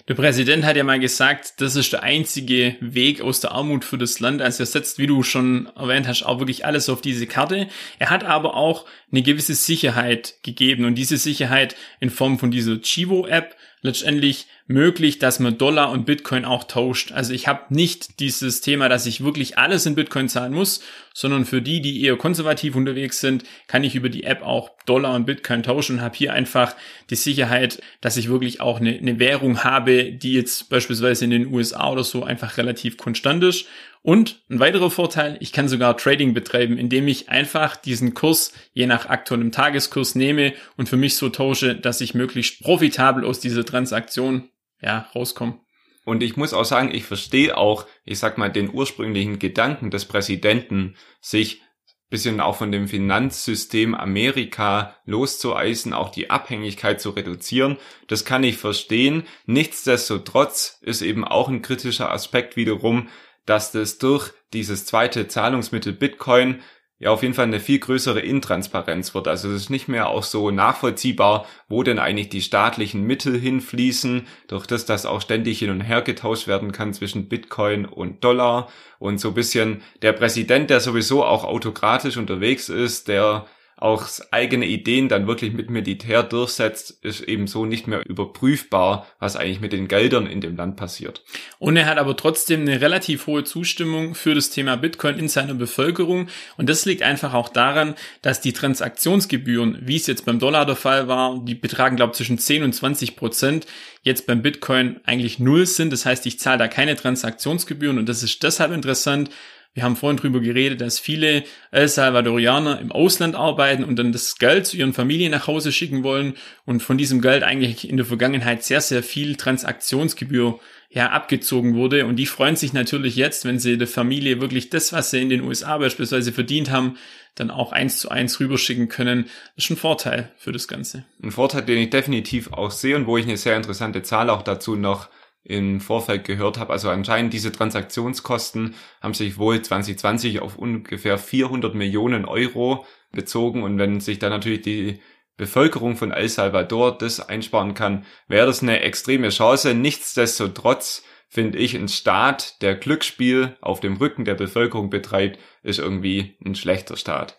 Der 0.07 0.13
Präsident 0.13 0.65
hat 0.65 0.77
ja 0.77 0.83
mal 0.83 0.99
gesagt, 0.99 1.55
das 1.61 1.75
ist 1.75 1.91
der 1.91 2.03
einzige 2.03 2.75
Weg 2.79 3.21
aus 3.21 3.39
der 3.39 3.53
Armut 3.53 3.83
für 3.83 3.97
das 3.97 4.19
Land. 4.19 4.39
Also 4.39 4.61
er 4.61 4.67
setzt, 4.67 4.99
wie 4.99 5.07
du 5.07 5.23
schon 5.23 5.65
erwähnt 5.75 6.07
hast, 6.07 6.21
auch 6.21 6.37
wirklich 6.37 6.63
alles 6.63 6.89
auf 6.89 7.01
diese 7.01 7.25
Karte. 7.25 7.67
Er 7.97 8.11
hat 8.11 8.23
aber 8.23 8.53
auch 8.53 8.85
eine 9.11 9.23
gewisse 9.23 9.55
Sicherheit 9.55 10.35
gegeben 10.43 10.85
und 10.85 10.93
diese 10.93 11.17
Sicherheit 11.17 11.75
in 11.99 12.11
Form 12.11 12.37
von 12.37 12.51
dieser 12.51 12.79
Chivo-App 12.79 13.55
letztendlich 13.81 14.45
möglich, 14.67 15.19
dass 15.19 15.39
man 15.39 15.57
Dollar 15.57 15.91
und 15.91 16.05
Bitcoin 16.05 16.43
auch 16.43 16.63
tauscht. 16.63 17.11
Also 17.11 17.33
ich 17.33 17.47
habe 17.47 17.73
nicht 17.73 18.19
dieses 18.19 18.61
Thema, 18.61 18.89
dass 18.89 19.05
ich 19.05 19.23
wirklich 19.23 19.59
alles 19.59 19.85
in 19.85 19.93
Bitcoin 19.93 20.27
zahlen 20.27 20.53
muss, 20.53 20.81
sondern 21.13 21.45
für 21.45 21.61
die, 21.61 21.81
die 21.81 22.01
eher 22.01 22.17
konservativ 22.17 22.75
unterwegs 22.75 23.19
sind, 23.19 23.43
kann 23.67 23.83
ich 23.83 23.95
über 23.95 24.09
die 24.09 24.23
App 24.23 24.41
auch 24.41 24.71
Dollar 24.87 25.13
und 25.13 25.27
Bitcoin 25.27 25.61
tauschen 25.61 25.97
und 25.97 26.01
habe 26.01 26.17
hier 26.17 26.33
einfach 26.33 26.75
die 27.11 27.15
Sicherheit, 27.15 27.79
dass 28.01 28.17
ich 28.17 28.27
wirklich 28.27 28.59
auch 28.59 28.79
eine, 28.79 28.97
eine 28.97 29.19
Währung 29.19 29.63
habe, 29.63 30.11
die 30.11 30.33
jetzt 30.33 30.69
beispielsweise 30.69 31.25
in 31.25 31.31
den 31.31 31.53
USA 31.53 31.91
oder 31.91 32.03
so 32.03 32.23
einfach 32.23 32.57
relativ 32.57 32.97
konstant 32.97 33.43
ist. 33.43 33.67
Und 34.01 34.41
ein 34.49 34.59
weiterer 34.59 34.91
Vorteil, 34.91 35.37
ich 35.39 35.51
kann 35.51 35.67
sogar 35.67 35.97
Trading 35.97 36.33
betreiben, 36.33 36.77
indem 36.77 37.07
ich 37.07 37.29
einfach 37.29 37.75
diesen 37.75 38.13
Kurs 38.13 38.51
je 38.73 38.85
nach 38.85 39.07
aktuellem 39.07 39.51
Tageskurs 39.51 40.13
nehme 40.15 40.53
und 40.77 40.89
für 40.89 40.97
mich 40.97 41.15
so 41.15 41.29
tausche, 41.29 41.75
dass 41.75 42.01
ich 42.01 42.13
möglichst 42.13 42.61
profitabel 42.61 43.25
aus 43.25 43.39
dieser 43.39 43.65
Transaktion 43.65 44.49
ja, 44.81 45.09
rauskomme. 45.15 45.59
Und 46.05 46.21
ich 46.21 46.37
muss 46.37 46.53
auch 46.53 46.65
sagen, 46.65 46.93
ich 46.93 47.05
verstehe 47.05 47.57
auch, 47.57 47.87
ich 48.03 48.19
sag 48.19 48.37
mal, 48.37 48.51
den 48.51 48.71
ursprünglichen 48.71 49.39
Gedanken 49.39 49.89
des 49.89 50.05
Präsidenten, 50.05 50.95
sich 51.19 51.61
bisschen 52.09 52.39
auch 52.39 52.55
von 52.55 52.71
dem 52.71 52.87
Finanzsystem 52.87 53.95
Amerika 53.95 54.95
loszueisen, 55.05 55.93
auch 55.93 56.09
die 56.09 56.29
Abhängigkeit 56.29 57.01
zu 57.01 57.09
reduzieren. 57.09 57.77
Das 58.07 58.25
kann 58.25 58.43
ich 58.43 58.57
verstehen. 58.57 59.23
Nichtsdestotrotz 59.47 60.79
ist 60.81 61.01
eben 61.01 61.25
auch 61.25 61.49
ein 61.49 61.61
kritischer 61.61 62.11
Aspekt 62.11 62.55
wiederum, 62.55 63.09
dass 63.45 63.71
das 63.71 63.97
durch 63.97 64.31
dieses 64.53 64.85
zweite 64.85 65.27
Zahlungsmittel 65.27 65.93
Bitcoin 65.93 66.61
ja 66.97 67.11
auf 67.11 67.23
jeden 67.23 67.33
Fall 67.33 67.45
eine 67.45 67.59
viel 67.59 67.79
größere 67.79 68.21
Intransparenz 68.21 69.13
wird. 69.13 69.27
Also 69.27 69.49
es 69.49 69.63
ist 69.63 69.69
nicht 69.69 69.87
mehr 69.87 70.09
auch 70.09 70.23
so 70.23 70.49
nachvollziehbar, 70.51 71.45
wo 71.67 71.83
denn 71.83 71.99
eigentlich 71.99 72.29
die 72.29 72.41
staatlichen 72.41 73.03
Mittel 73.03 73.37
hinfließen, 73.39 74.27
durch 74.47 74.65
das, 74.65 74.85
dass 74.85 75.05
auch 75.05 75.21
ständig 75.21 75.59
hin 75.59 75.71
und 75.71 75.81
her 75.81 76.01
getauscht 76.01 76.47
werden 76.47 76.71
kann 76.71 76.93
zwischen 76.93 77.27
Bitcoin 77.27 77.85
und 77.85 78.23
Dollar. 78.23 78.69
Und 78.97 79.19
so 79.19 79.33
bisschen 79.33 79.81
der 80.01 80.13
Präsident, 80.13 80.69
der 80.69 80.79
sowieso 80.79 81.25
auch 81.25 81.43
autokratisch 81.43 82.15
unterwegs 82.17 82.69
ist, 82.69 83.09
der 83.09 83.45
auch 83.77 84.07
eigene 84.31 84.65
Ideen 84.65 85.09
dann 85.09 85.27
wirklich 85.27 85.51
mit 85.51 85.69
Militär 85.69 86.23
durchsetzt, 86.23 86.97
ist 87.03 87.21
eben 87.21 87.45
so 87.45 87.65
nicht 87.65 87.87
mehr 87.87 88.07
überprüfbar, 88.07 89.05
was 89.19 89.35
eigentlich 89.35 89.59
mit 89.59 89.73
den 89.73 89.89
Geldern 89.89 90.27
in 90.27 90.39
dem 90.39 90.55
Land 90.55 90.77
passiert. 90.77 91.23
Und 91.59 91.75
er 91.75 91.85
hat 91.85 91.97
aber 91.97 92.15
trotzdem 92.15 92.61
eine 92.61 92.79
relativ 92.79 93.27
hohe 93.27 93.43
Zustimmung 93.43 94.15
für 94.15 94.33
das 94.33 94.49
Thema 94.49 94.77
Bitcoin 94.77 95.19
in 95.19 95.27
seiner 95.27 95.55
Bevölkerung. 95.55 96.27
Und 96.55 96.69
das 96.69 96.85
liegt 96.85 97.03
einfach 97.03 97.33
auch 97.33 97.49
daran, 97.49 97.95
dass 98.21 98.39
die 98.39 98.53
Transaktionsgebühren, 98.53 99.79
wie 99.81 99.97
es 99.97 100.07
jetzt 100.07 100.25
beim 100.25 100.39
Dollar 100.39 100.65
der 100.65 100.77
Fall 100.77 101.09
war, 101.09 101.41
die 101.43 101.55
betragen, 101.55 101.97
glaube 101.97 102.11
ich, 102.11 102.17
zwischen 102.17 102.37
10 102.37 102.63
und 102.63 102.73
20 102.73 103.17
Prozent, 103.17 103.67
jetzt 104.03 104.25
beim 104.25 104.41
Bitcoin 104.41 105.01
eigentlich 105.03 105.39
null 105.39 105.65
sind. 105.65 105.91
Das 105.91 106.05
heißt, 106.05 106.25
ich 106.27 106.39
zahle 106.39 106.59
da 106.59 106.67
keine 106.69 106.95
Transaktionsgebühren 106.95 107.97
und 107.97 108.07
das 108.07 108.23
ist 108.23 108.41
deshalb 108.41 108.71
interessant, 108.71 109.29
wir 109.75 109.83
haben 109.83 109.97
vorhin 109.97 110.17
drüber 110.17 110.39
geredet, 110.39 110.79
dass 110.79 110.99
viele 110.99 111.43
El 111.69 111.89
Salvadorianer 111.89 112.79
im 112.79 112.93
Ausland 112.93 113.35
arbeiten 113.35 113.83
und 113.83 113.97
dann 113.97 114.13
das 114.13 114.37
Geld 114.37 114.65
zu 114.65 114.77
ihren 114.77 114.93
Familien 114.93 115.31
nach 115.31 115.47
Hause 115.47 115.73
schicken 115.73 116.01
wollen 116.01 116.35
und 116.65 116.81
von 116.81 116.97
diesem 116.97 117.19
Geld 117.21 117.43
eigentlich 117.43 117.87
in 117.89 117.97
der 117.97 118.05
Vergangenheit 118.05 118.63
sehr, 118.63 118.79
sehr 118.79 119.03
viel 119.03 119.35
Transaktionsgebühr 119.35 120.59
ja, 120.89 121.09
abgezogen 121.09 121.75
wurde. 121.75 122.05
Und 122.05 122.15
die 122.15 122.25
freuen 122.25 122.55
sich 122.55 122.71
natürlich 122.71 123.17
jetzt, 123.17 123.43
wenn 123.43 123.59
sie 123.59 123.77
der 123.77 123.87
Familie 123.87 124.39
wirklich 124.39 124.69
das, 124.69 124.93
was 124.93 125.11
sie 125.11 125.21
in 125.21 125.29
den 125.29 125.41
USA 125.41 125.77
beispielsweise 125.77 126.31
verdient 126.31 126.71
haben, 126.71 126.97
dann 127.35 127.51
auch 127.51 127.73
eins 127.73 127.99
zu 127.99 128.07
eins 128.07 128.39
rüberschicken 128.39 128.87
können. 128.87 129.25
Das 129.57 129.65
ist 129.65 129.71
ein 129.71 129.77
Vorteil 129.77 130.31
für 130.37 130.53
das 130.53 130.69
Ganze. 130.69 131.03
Ein 131.21 131.31
Vorteil, 131.31 131.63
den 131.63 131.79
ich 131.79 131.89
definitiv 131.89 132.53
auch 132.53 132.71
sehe 132.71 132.95
und 132.95 133.07
wo 133.07 133.17
ich 133.17 133.25
eine 133.25 133.35
sehr 133.35 133.57
interessante 133.57 134.03
Zahl 134.03 134.29
auch 134.29 134.41
dazu 134.41 134.77
noch 134.77 135.09
im 135.45 135.79
Vorfeld 135.79 136.25
gehört 136.25 136.57
habe. 136.57 136.73
Also 136.73 136.89
anscheinend 136.89 137.33
diese 137.33 137.51
Transaktionskosten 137.51 138.75
haben 139.01 139.13
sich 139.13 139.37
wohl 139.37 139.61
2020 139.61 140.41
auf 140.41 140.57
ungefähr 140.57 141.17
400 141.17 141.75
Millionen 141.75 142.25
Euro 142.25 142.85
bezogen. 143.11 143.63
Und 143.63 143.77
wenn 143.77 144.01
sich 144.01 144.19
dann 144.19 144.31
natürlich 144.31 144.61
die 144.61 144.99
Bevölkerung 145.37 145.95
von 145.95 146.11
El 146.11 146.27
Salvador 146.27 146.97
das 146.97 147.19
einsparen 147.19 147.75
kann, 147.75 148.05
wäre 148.27 148.47
das 148.47 148.63
eine 148.63 148.81
extreme 148.81 149.29
Chance. 149.29 149.75
Nichtsdestotrotz 149.75 151.03
finde 151.27 151.57
ich, 151.57 151.75
ein 151.75 151.89
Staat, 151.89 152.61
der 152.61 152.75
Glücksspiel 152.75 153.55
auf 153.61 153.79
dem 153.79 153.97
Rücken 153.97 154.25
der 154.25 154.35
Bevölkerung 154.35 154.89
betreibt, 154.89 155.39
ist 155.63 155.79
irgendwie 155.79 156.37
ein 156.43 156.55
schlechter 156.55 156.97
Staat. 156.97 157.37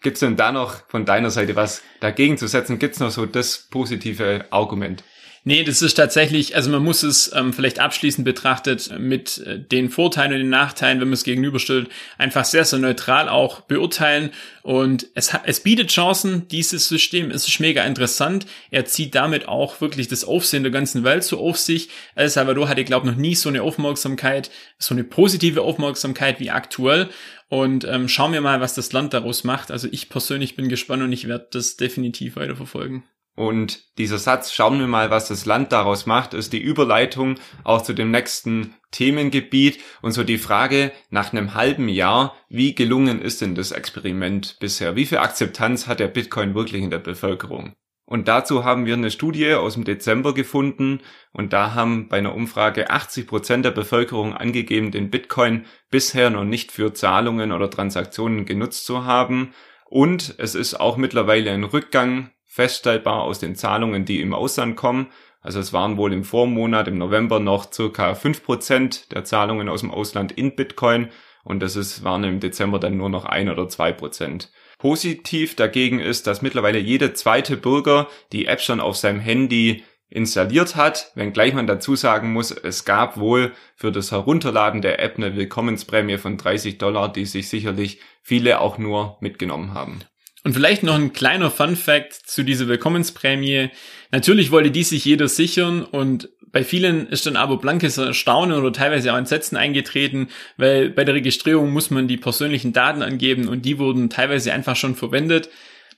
Gibt's 0.00 0.20
denn 0.20 0.36
da 0.36 0.50
noch 0.52 0.88
von 0.88 1.04
deiner 1.04 1.30
Seite 1.30 1.54
was 1.56 1.82
dagegen 2.00 2.36
zu 2.36 2.46
setzen? 2.46 2.78
Gibt's 2.78 3.00
noch 3.00 3.10
so 3.10 3.26
das 3.26 3.68
positive 3.70 4.46
Argument? 4.50 5.04
Nee, 5.46 5.62
das 5.62 5.82
ist 5.82 5.94
tatsächlich, 5.94 6.56
also 6.56 6.70
man 6.70 6.82
muss 6.82 7.02
es 7.02 7.30
ähm, 7.34 7.52
vielleicht 7.52 7.78
abschließend 7.78 8.24
betrachtet 8.24 8.90
mit 8.98 9.36
äh, 9.38 9.60
den 9.60 9.90
Vorteilen 9.90 10.32
und 10.32 10.38
den 10.38 10.48
Nachteilen, 10.48 11.00
wenn 11.00 11.08
man 11.08 11.12
es 11.12 11.22
gegenüberstellt, 11.22 11.90
einfach 12.16 12.46
sehr, 12.46 12.64
sehr 12.64 12.78
neutral 12.78 13.28
auch 13.28 13.60
beurteilen. 13.60 14.30
Und 14.62 15.06
es, 15.14 15.34
hat, 15.34 15.42
es 15.44 15.60
bietet 15.60 15.90
Chancen, 15.90 16.48
dieses 16.48 16.88
System. 16.88 17.30
Es 17.30 17.46
ist 17.46 17.60
mega 17.60 17.84
interessant. 17.84 18.46
Er 18.70 18.86
zieht 18.86 19.14
damit 19.14 19.46
auch 19.46 19.82
wirklich 19.82 20.08
das 20.08 20.24
Aufsehen 20.24 20.62
der 20.62 20.72
ganzen 20.72 21.04
Welt 21.04 21.24
so 21.24 21.38
auf 21.38 21.58
sich. 21.58 21.90
El 22.14 22.30
Salvador 22.30 22.70
hatte, 22.70 22.82
glaube 22.82 23.06
noch 23.06 23.16
nie 23.16 23.34
so 23.34 23.50
eine 23.50 23.62
Aufmerksamkeit, 23.62 24.50
so 24.78 24.94
eine 24.94 25.04
positive 25.04 25.60
Aufmerksamkeit 25.60 26.40
wie 26.40 26.52
aktuell. 26.52 27.10
Und 27.48 27.84
ähm, 27.84 28.08
schauen 28.08 28.32
wir 28.32 28.40
mal, 28.40 28.62
was 28.62 28.72
das 28.72 28.94
Land 28.94 29.12
daraus 29.12 29.44
macht. 29.44 29.70
Also 29.70 29.88
ich 29.92 30.08
persönlich 30.08 30.56
bin 30.56 30.70
gespannt 30.70 31.02
und 31.02 31.12
ich 31.12 31.28
werde 31.28 31.48
das 31.50 31.76
definitiv 31.76 32.36
weiterverfolgen. 32.36 33.04
Und 33.36 33.98
dieser 33.98 34.18
Satz, 34.18 34.52
schauen 34.52 34.78
wir 34.78 34.86
mal, 34.86 35.10
was 35.10 35.28
das 35.28 35.44
Land 35.44 35.72
daraus 35.72 36.06
macht, 36.06 36.34
ist 36.34 36.52
die 36.52 36.60
Überleitung 36.60 37.36
auch 37.64 37.82
zu 37.82 37.92
dem 37.92 38.12
nächsten 38.12 38.74
Themengebiet 38.92 39.80
und 40.02 40.12
so 40.12 40.22
die 40.22 40.38
Frage 40.38 40.92
nach 41.10 41.32
einem 41.32 41.54
halben 41.54 41.88
Jahr, 41.88 42.36
wie 42.48 42.76
gelungen 42.76 43.20
ist 43.20 43.40
denn 43.40 43.56
das 43.56 43.72
Experiment 43.72 44.56
bisher? 44.60 44.94
Wie 44.94 45.06
viel 45.06 45.18
Akzeptanz 45.18 45.88
hat 45.88 45.98
der 45.98 46.08
Bitcoin 46.08 46.54
wirklich 46.54 46.82
in 46.82 46.90
der 46.90 47.00
Bevölkerung? 47.00 47.74
Und 48.06 48.28
dazu 48.28 48.64
haben 48.64 48.86
wir 48.86 48.94
eine 48.94 49.10
Studie 49.10 49.54
aus 49.54 49.74
dem 49.74 49.84
Dezember 49.84 50.34
gefunden 50.34 51.00
und 51.32 51.52
da 51.52 51.74
haben 51.74 52.08
bei 52.08 52.18
einer 52.18 52.34
Umfrage 52.34 52.90
80 52.90 53.26
Prozent 53.26 53.64
der 53.64 53.70
Bevölkerung 53.70 54.34
angegeben, 54.34 54.90
den 54.90 55.10
Bitcoin 55.10 55.64
bisher 55.90 56.30
noch 56.30 56.44
nicht 56.44 56.70
für 56.70 56.92
Zahlungen 56.92 57.50
oder 57.50 57.70
Transaktionen 57.70 58.44
genutzt 58.44 58.84
zu 58.84 59.06
haben. 59.06 59.54
Und 59.86 60.34
es 60.38 60.54
ist 60.54 60.74
auch 60.78 60.98
mittlerweile 60.98 61.50
ein 61.50 61.64
Rückgang 61.64 62.30
feststellbar 62.54 63.22
aus 63.22 63.40
den 63.40 63.56
Zahlungen, 63.56 64.04
die 64.04 64.20
im 64.20 64.32
Ausland 64.32 64.76
kommen. 64.76 65.08
Also 65.40 65.58
es 65.58 65.72
waren 65.72 65.96
wohl 65.96 66.12
im 66.12 66.22
Vormonat, 66.22 66.86
im 66.86 66.98
November 66.98 67.40
noch 67.40 67.72
circa 67.72 68.14
fünf 68.14 68.44
Prozent 68.44 69.10
der 69.12 69.24
Zahlungen 69.24 69.68
aus 69.68 69.80
dem 69.80 69.90
Ausland 69.90 70.30
in 70.30 70.54
Bitcoin 70.54 71.08
und 71.42 71.64
das 71.64 71.74
ist, 71.74 72.04
waren 72.04 72.22
im 72.22 72.38
Dezember 72.38 72.78
dann 72.78 72.96
nur 72.96 73.08
noch 73.08 73.24
ein 73.24 73.50
oder 73.50 73.68
zwei 73.68 73.90
Prozent. 73.90 74.52
Positiv 74.78 75.56
dagegen 75.56 75.98
ist, 75.98 76.28
dass 76.28 76.42
mittlerweile 76.42 76.78
jeder 76.78 77.12
zweite 77.12 77.56
Bürger 77.56 78.06
die 78.30 78.46
App 78.46 78.60
schon 78.60 78.78
auf 78.78 78.96
seinem 78.96 79.18
Handy 79.18 79.82
installiert 80.08 80.76
hat, 80.76 81.10
wenngleich 81.16 81.54
man 81.54 81.66
dazu 81.66 81.96
sagen 81.96 82.32
muss, 82.32 82.52
es 82.52 82.84
gab 82.84 83.18
wohl 83.18 83.52
für 83.74 83.90
das 83.90 84.12
Herunterladen 84.12 84.80
der 84.80 85.00
App 85.00 85.16
eine 85.16 85.34
Willkommensprämie 85.34 86.18
von 86.18 86.36
30 86.36 86.78
Dollar, 86.78 87.12
die 87.12 87.24
sich 87.24 87.48
sicherlich 87.48 88.00
viele 88.22 88.60
auch 88.60 88.78
nur 88.78 89.16
mitgenommen 89.18 89.74
haben. 89.74 90.04
Und 90.44 90.52
vielleicht 90.52 90.82
noch 90.82 90.94
ein 90.94 91.14
kleiner 91.14 91.50
Fun 91.50 91.74
Fact 91.74 92.12
zu 92.12 92.42
dieser 92.42 92.68
Willkommensprämie. 92.68 93.70
Natürlich 94.12 94.50
wollte 94.50 94.70
die 94.70 94.82
sich 94.82 95.04
jeder 95.04 95.26
sichern 95.26 95.82
und 95.82 96.28
bei 96.52 96.62
vielen 96.62 97.08
ist 97.08 97.26
dann 97.26 97.34
aber 97.34 97.56
blankes 97.56 97.98
Erstaunen 97.98 98.56
oder 98.56 98.72
teilweise 98.72 99.12
auch 99.12 99.16
Entsetzen 99.16 99.56
eingetreten, 99.56 100.28
weil 100.56 100.90
bei 100.90 101.04
der 101.04 101.14
Registrierung 101.16 101.72
muss 101.72 101.90
man 101.90 102.06
die 102.06 102.18
persönlichen 102.18 102.72
Daten 102.72 103.02
angeben 103.02 103.48
und 103.48 103.62
die 103.62 103.78
wurden 103.78 104.10
teilweise 104.10 104.52
einfach 104.52 104.76
schon 104.76 104.94
verwendet. 104.94 105.48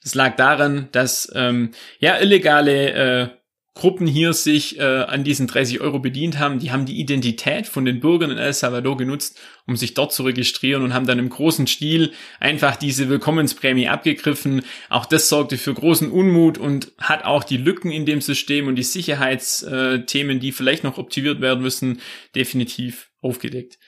Das 0.03 0.15
lag 0.15 0.37
daran, 0.37 0.89
dass 0.93 1.31
ähm, 1.35 1.73
ja 1.99 2.17
illegale 2.17 2.93
äh, 2.93 3.29
Gruppen 3.77 4.07
hier 4.07 4.33
sich 4.33 4.79
äh, 4.79 4.83
an 4.83 5.23
diesen 5.23 5.47
30 5.47 5.83
Euro 5.83 5.99
bedient 5.99 6.39
haben, 6.39 6.59
die 6.59 6.73
haben 6.73 6.87
die 6.87 6.99
Identität 6.99 7.67
von 7.67 7.85
den 7.85 8.01
Bürgern 8.01 8.31
in 8.31 8.39
El 8.39 8.55
Salvador 8.55 8.97
genutzt, 8.97 9.39
um 9.67 9.77
sich 9.77 9.93
dort 9.93 10.15
zu 10.15 10.23
registrieren 10.23 10.83
und 10.83 10.95
haben 10.95 11.07
dann 11.07 11.19
im 11.19 11.29
großen 11.29 11.67
Stil 11.67 12.13
einfach 12.41 12.77
diese 12.77 13.11
Willkommensprämie 13.11 13.89
abgegriffen. 13.89 14.63
Auch 14.89 15.05
das 15.05 15.29
sorgte 15.29 15.59
für 15.59 15.75
großen 15.75 16.11
Unmut 16.11 16.57
und 16.57 16.93
hat 16.99 17.27
auch 17.27 17.45
die 17.45 17.59
Lücken 17.59 17.93
in 17.93 18.07
dem 18.07 18.23
System 18.23 18.67
und 18.67 18.77
die 18.77 18.83
Sicherheitsthemen, 18.83 20.41
die 20.41 20.53
vielleicht 20.53 20.83
noch 20.83 20.97
optimiert 20.97 21.43
werden 21.43 21.63
müssen, 21.63 22.01
definitiv 22.35 23.11
aufgedeckt. 23.21 23.79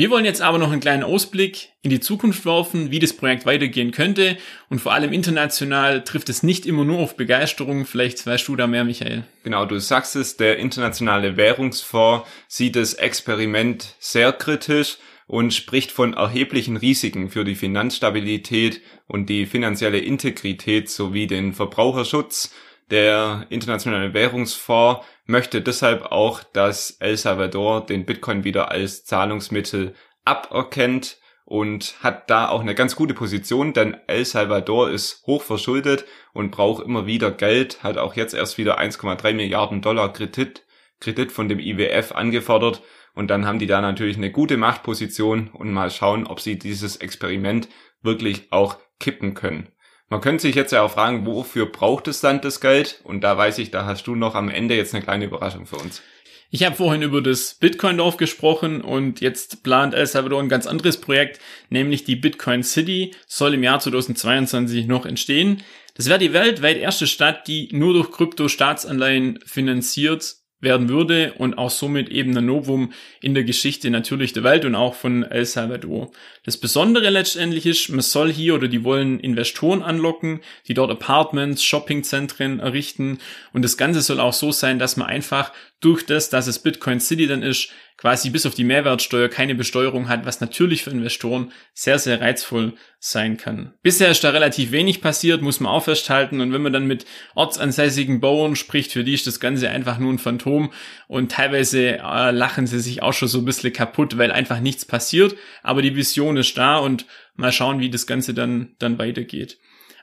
Wir 0.00 0.10
wollen 0.10 0.24
jetzt 0.24 0.42
aber 0.42 0.58
noch 0.58 0.70
einen 0.70 0.80
kleinen 0.80 1.02
Ausblick 1.02 1.70
in 1.82 1.90
die 1.90 1.98
Zukunft 1.98 2.46
werfen, 2.46 2.92
wie 2.92 3.00
das 3.00 3.12
Projekt 3.12 3.46
weitergehen 3.46 3.90
könnte 3.90 4.38
und 4.70 4.80
vor 4.80 4.92
allem 4.92 5.12
international 5.12 6.04
trifft 6.04 6.28
es 6.28 6.44
nicht 6.44 6.66
immer 6.66 6.84
nur 6.84 7.00
auf 7.00 7.16
Begeisterung. 7.16 7.84
Vielleicht 7.84 8.24
weißt 8.24 8.46
du 8.46 8.54
da 8.54 8.68
mehr, 8.68 8.84
Michael. 8.84 9.24
Genau, 9.42 9.66
du 9.66 9.80
sagst 9.80 10.14
es, 10.14 10.36
der 10.36 10.58
Internationale 10.58 11.36
Währungsfonds 11.36 12.28
sieht 12.46 12.76
das 12.76 12.94
Experiment 12.94 13.96
sehr 13.98 14.32
kritisch 14.32 14.98
und 15.26 15.52
spricht 15.52 15.90
von 15.90 16.14
erheblichen 16.14 16.76
Risiken 16.76 17.28
für 17.28 17.44
die 17.44 17.56
Finanzstabilität 17.56 18.80
und 19.08 19.28
die 19.28 19.46
finanzielle 19.46 19.98
Integrität 19.98 20.88
sowie 20.88 21.26
den 21.26 21.54
Verbraucherschutz. 21.54 22.54
Der 22.92 23.46
Internationale 23.50 24.14
Währungsfonds 24.14 25.04
möchte 25.28 25.60
deshalb 25.60 26.06
auch, 26.06 26.42
dass 26.42 26.92
El 26.92 27.16
Salvador 27.16 27.86
den 27.86 28.06
Bitcoin 28.06 28.44
wieder 28.44 28.70
als 28.70 29.04
Zahlungsmittel 29.04 29.94
aberkennt 30.24 31.18
und 31.44 31.94
hat 32.02 32.28
da 32.30 32.48
auch 32.48 32.60
eine 32.60 32.74
ganz 32.74 32.96
gute 32.96 33.14
Position, 33.14 33.72
denn 33.72 33.96
El 34.06 34.24
Salvador 34.24 34.90
ist 34.90 35.22
hoch 35.26 35.42
verschuldet 35.42 36.04
und 36.32 36.50
braucht 36.50 36.84
immer 36.84 37.06
wieder 37.06 37.30
Geld, 37.30 37.82
hat 37.82 37.98
auch 37.98 38.16
jetzt 38.16 38.34
erst 38.34 38.58
wieder 38.58 38.78
1,3 38.78 39.34
Milliarden 39.34 39.80
Dollar 39.80 40.12
Kredit, 40.12 40.64
Kredit 41.00 41.30
von 41.30 41.48
dem 41.48 41.58
IWF 41.58 42.12
angefordert 42.12 42.82
und 43.14 43.28
dann 43.28 43.46
haben 43.46 43.58
die 43.58 43.66
da 43.66 43.80
natürlich 43.80 44.16
eine 44.16 44.30
gute 44.30 44.56
Machtposition 44.56 45.48
und 45.48 45.72
mal 45.72 45.90
schauen, 45.90 46.26
ob 46.26 46.40
sie 46.40 46.58
dieses 46.58 46.96
Experiment 46.96 47.68
wirklich 48.02 48.52
auch 48.52 48.78
kippen 48.98 49.34
können. 49.34 49.68
Man 50.10 50.22
könnte 50.22 50.42
sich 50.42 50.54
jetzt 50.54 50.72
ja 50.72 50.82
auch 50.82 50.92
fragen, 50.92 51.26
wofür 51.26 51.66
braucht 51.66 52.08
es 52.08 52.20
dann 52.20 52.40
das 52.40 52.60
Geld? 52.60 53.00
Und 53.04 53.22
da 53.22 53.36
weiß 53.36 53.58
ich, 53.58 53.70
da 53.70 53.84
hast 53.84 54.06
du 54.06 54.14
noch 54.14 54.34
am 54.34 54.48
Ende 54.48 54.74
jetzt 54.74 54.94
eine 54.94 55.04
kleine 55.04 55.26
Überraschung 55.26 55.66
für 55.66 55.76
uns. 55.76 56.02
Ich 56.50 56.64
habe 56.64 56.76
vorhin 56.76 57.02
über 57.02 57.20
das 57.20 57.54
Bitcoin-Dorf 57.54 58.16
gesprochen 58.16 58.80
und 58.80 59.20
jetzt 59.20 59.62
plant 59.62 59.92
El 59.92 60.06
Salvador 60.06 60.40
ein 60.40 60.48
ganz 60.48 60.66
anderes 60.66 60.98
Projekt, 60.98 61.40
nämlich 61.68 62.04
die 62.04 62.16
Bitcoin 62.16 62.62
City 62.62 63.14
soll 63.26 63.52
im 63.52 63.62
Jahr 63.62 63.80
2022 63.80 64.86
noch 64.86 65.04
entstehen. 65.04 65.62
Das 65.94 66.08
wäre 66.08 66.18
die 66.18 66.32
weltweit 66.32 66.78
erste 66.78 67.06
Stadt, 67.06 67.46
die 67.46 67.68
nur 67.72 67.92
durch 67.92 68.10
Krypto-Staatsanleihen 68.12 69.40
finanziert 69.44 70.36
werden 70.60 70.88
würde 70.88 71.34
und 71.38 71.56
auch 71.56 71.70
somit 71.70 72.08
eben 72.08 72.36
ein 72.36 72.46
Novum 72.46 72.92
in 73.20 73.34
der 73.34 73.44
Geschichte 73.44 73.90
natürlich 73.90 74.32
der 74.32 74.42
Welt 74.42 74.64
und 74.64 74.74
auch 74.74 74.94
von 74.94 75.22
El 75.22 75.44
Salvador. 75.44 76.10
Das 76.44 76.56
Besondere 76.56 77.10
letztendlich 77.10 77.64
ist, 77.64 77.88
man 77.90 78.00
soll 78.00 78.32
hier 78.32 78.54
oder 78.54 78.66
die 78.66 78.82
wollen 78.82 79.20
Investoren 79.20 79.82
anlocken, 79.82 80.40
die 80.66 80.74
dort 80.74 80.90
Apartments, 80.90 81.62
Shoppingzentren 81.62 82.58
errichten 82.58 83.18
und 83.52 83.62
das 83.62 83.76
Ganze 83.76 84.00
soll 84.00 84.18
auch 84.18 84.32
so 84.32 84.50
sein, 84.50 84.78
dass 84.78 84.96
man 84.96 85.06
einfach 85.06 85.52
durch 85.80 86.04
das, 86.06 86.30
dass 86.30 86.46
es 86.46 86.58
Bitcoin 86.58 87.00
City 87.00 87.26
dann 87.26 87.42
ist, 87.42 87.70
quasi 87.98 88.30
bis 88.30 88.46
auf 88.46 88.54
die 88.54 88.64
Mehrwertsteuer 88.64 89.28
keine 89.28 89.56
Besteuerung 89.56 90.08
hat, 90.08 90.24
was 90.24 90.40
natürlich 90.40 90.84
für 90.84 90.90
Investoren 90.90 91.52
sehr, 91.74 91.98
sehr 91.98 92.20
reizvoll 92.20 92.74
sein 93.00 93.36
kann. 93.36 93.74
Bisher 93.82 94.10
ist 94.10 94.22
da 94.22 94.30
relativ 94.30 94.70
wenig 94.70 95.00
passiert, 95.00 95.42
muss 95.42 95.58
man 95.58 95.72
auch 95.72 95.84
festhalten. 95.84 96.40
Und 96.40 96.52
wenn 96.52 96.62
man 96.62 96.72
dann 96.72 96.86
mit 96.86 97.06
ortsansässigen 97.34 98.20
Bauern 98.20 98.54
spricht, 98.54 98.92
für 98.92 99.02
die 99.02 99.14
ist 99.14 99.26
das 99.26 99.40
Ganze 99.40 99.68
einfach 99.70 99.98
nur 99.98 100.12
ein 100.12 100.20
Phantom. 100.20 100.72
Und 101.08 101.32
teilweise 101.32 101.98
äh, 101.98 102.30
lachen 102.30 102.68
sie 102.68 102.80
sich 102.80 103.02
auch 103.02 103.12
schon 103.12 103.28
so 103.28 103.38
ein 103.38 103.44
bisschen 103.44 103.72
kaputt, 103.72 104.16
weil 104.16 104.30
einfach 104.30 104.60
nichts 104.60 104.84
passiert. 104.84 105.36
Aber 105.64 105.82
die 105.82 105.96
Vision 105.96 106.36
ist 106.36 106.56
da 106.56 106.78
und 106.78 107.04
mal 107.34 107.52
schauen, 107.52 107.80
wie 107.80 107.90
das 107.90 108.06
Ganze 108.06 108.32
dann, 108.32 108.76
dann 108.78 108.98
weitergeht. 108.98 109.58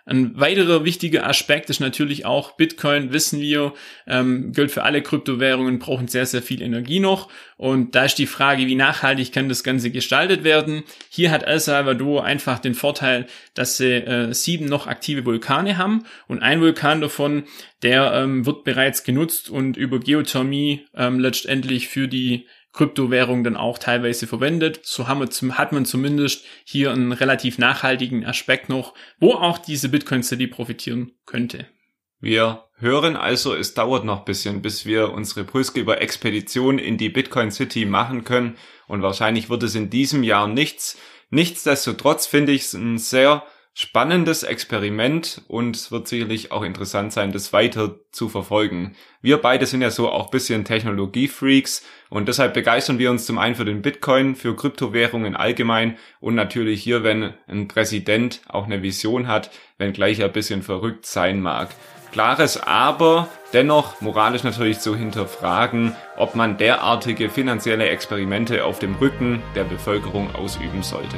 Ein 0.07 0.39
weiterer 0.39 0.85
wichtiger 0.85 1.27
Aspekt 1.27 1.71
ist 1.71 1.79
natürlich 1.79 2.25
auch 2.25 2.51
Bitcoin, 2.51 3.11
wissen 3.11 3.39
wir, 3.41 3.73
ähm, 4.05 4.51
gilt 4.51 4.71
für 4.71 4.83
alle 4.83 5.01
Kryptowährungen, 5.01 5.79
brauchen 5.79 6.07
sehr, 6.07 6.27
sehr 6.27 6.43
viel 6.43 6.61
Energie 6.61 6.99
noch. 6.99 7.27
Und 7.57 7.95
da 7.95 8.05
ist 8.05 8.19
die 8.19 8.27
Frage, 8.27 8.67
wie 8.67 8.75
nachhaltig 8.75 9.31
kann 9.31 9.49
das 9.49 9.63
Ganze 9.63 9.89
gestaltet 9.89 10.43
werden. 10.43 10.83
Hier 11.09 11.31
hat 11.31 11.43
El 11.43 11.59
Salvador 11.59 12.23
einfach 12.23 12.59
den 12.59 12.75
Vorteil, 12.75 13.25
dass 13.55 13.77
sie 13.77 13.93
äh, 13.93 14.31
sieben 14.31 14.65
noch 14.65 14.85
aktive 14.85 15.25
Vulkane 15.25 15.77
haben. 15.77 16.03
Und 16.27 16.43
ein 16.43 16.61
Vulkan 16.61 17.01
davon, 17.01 17.45
der 17.81 18.13
ähm, 18.13 18.45
wird 18.45 18.63
bereits 18.63 19.03
genutzt 19.03 19.49
und 19.49 19.75
über 19.75 19.99
Geothermie 19.99 20.85
ähm, 20.93 21.19
letztendlich 21.19 21.87
für 21.87 22.07
die 22.07 22.45
Kryptowährung 22.75 23.43
dann 23.43 23.55
auch 23.55 23.77
teilweise 23.77 24.27
verwendet. 24.27 24.81
So 24.83 25.07
haben 25.07 25.21
wir 25.21 25.57
hat 25.57 25.71
man 25.71 25.85
zumindest 25.85 26.45
hier 26.65 26.91
einen 26.91 27.13
relativ 27.13 27.57
nachhaltigen 27.57 28.25
Aspekt 28.25 28.69
noch, 28.69 28.93
wo 29.19 29.33
auch 29.33 29.57
diese 29.57 29.89
Bitcoin 29.89 30.23
City 30.23 30.47
profitieren 30.47 31.13
könnte. 31.25 31.67
Wir 32.19 32.65
hören 32.77 33.15
also, 33.15 33.55
es 33.55 33.73
dauert 33.73 34.03
noch 34.03 34.19
ein 34.19 34.25
bisschen, 34.25 34.61
bis 34.61 34.85
wir 34.85 35.11
unsere 35.11 35.43
Prüßgeber 35.43 36.01
Expedition 36.01 36.77
in 36.77 36.97
die 36.97 37.09
Bitcoin 37.09 37.51
City 37.51 37.85
machen 37.85 38.23
können 38.23 38.57
und 38.87 39.01
wahrscheinlich 39.01 39.49
wird 39.49 39.63
es 39.63 39.75
in 39.75 39.89
diesem 39.89 40.23
Jahr 40.23 40.47
nichts. 40.47 40.97
Nichtsdestotrotz 41.29 42.27
finde 42.27 42.51
ich 42.51 42.63
es 42.63 42.73
ein 42.73 42.97
sehr 42.97 43.43
spannendes 43.77 44.43
Experiment 44.43 45.41
und 45.49 45.75
es 45.75 45.91
wird 45.91 46.07
sicherlich 46.07 46.53
auch 46.53 46.63
interessant 46.63 47.11
sein, 47.11 47.33
das 47.33 47.51
weiter 47.51 47.99
zu 48.09 48.29
verfolgen. 48.29 48.95
Wir 49.21 49.37
beide 49.37 49.65
sind 49.65 49.81
ja 49.81 49.91
so 49.91 50.09
auch 50.09 50.31
bisschen 50.31 50.63
Technologiefreaks 50.63 51.83
und 52.09 52.29
deshalb 52.29 52.53
begeistern 52.53 52.99
wir 52.99 53.11
uns 53.11 53.25
zum 53.25 53.37
einen 53.37 53.55
für 53.55 53.65
den 53.65 53.81
Bitcoin, 53.81 54.35
für 54.35 54.55
Kryptowährungen 54.55 55.35
allgemein 55.35 55.97
und 56.21 56.35
natürlich 56.35 56.81
hier, 56.81 57.03
wenn 57.03 57.33
ein 57.47 57.67
Präsident 57.67 58.39
auch 58.47 58.63
eine 58.63 58.81
Vision 58.81 59.27
hat, 59.27 59.51
wenn 59.77 59.91
gleich 59.91 60.23
ein 60.23 60.31
bisschen 60.31 60.63
verrückt 60.63 61.05
sein 61.05 61.41
mag. 61.41 61.67
Klares 62.13 62.55
Aber 62.63 63.27
dennoch 63.51 63.99
moralisch 63.99 64.43
natürlich 64.43 64.79
zu 64.79 64.95
hinterfragen, 64.95 65.93
ob 66.15 66.35
man 66.35 66.57
derartige 66.57 67.29
finanzielle 67.29 67.89
Experimente 67.89 68.63
auf 68.63 68.79
dem 68.79 68.95
Rücken 68.95 69.43
der 69.53 69.65
Bevölkerung 69.65 70.33
ausüben 70.33 70.81
sollte. 70.81 71.17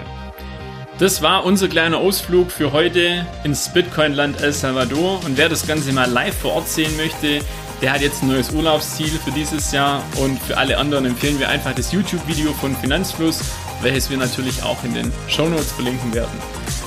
Das 0.99 1.21
war 1.21 1.45
unser 1.45 1.67
kleiner 1.67 1.99
Ausflug 1.99 2.49
für 2.49 2.71
heute 2.71 3.23
ins 3.43 3.69
Bitcoin-Land 3.71 4.41
El 4.41 4.51
Salvador. 4.51 5.23
Und 5.25 5.37
wer 5.37 5.47
das 5.47 5.67
Ganze 5.67 5.93
mal 5.93 6.09
live 6.09 6.35
vor 6.35 6.53
Ort 6.53 6.67
sehen 6.67 6.97
möchte, 6.97 7.41
der 7.83 7.93
hat 7.93 8.01
jetzt 8.01 8.23
ein 8.23 8.29
neues 8.29 8.49
Urlaubsziel 8.49 9.11
für 9.23 9.29
dieses 9.29 9.71
Jahr. 9.71 10.01
Und 10.15 10.41
für 10.41 10.57
alle 10.57 10.79
anderen 10.79 11.05
empfehlen 11.05 11.37
wir 11.37 11.49
einfach 11.49 11.75
das 11.75 11.91
YouTube-Video 11.91 12.51
von 12.53 12.75
Finanzfluss, 12.75 13.41
welches 13.83 14.09
wir 14.09 14.17
natürlich 14.17 14.63
auch 14.63 14.83
in 14.83 14.95
den 14.95 15.13
Show 15.27 15.47
Notes 15.47 15.71
verlinken 15.71 16.15
werden. 16.15 16.33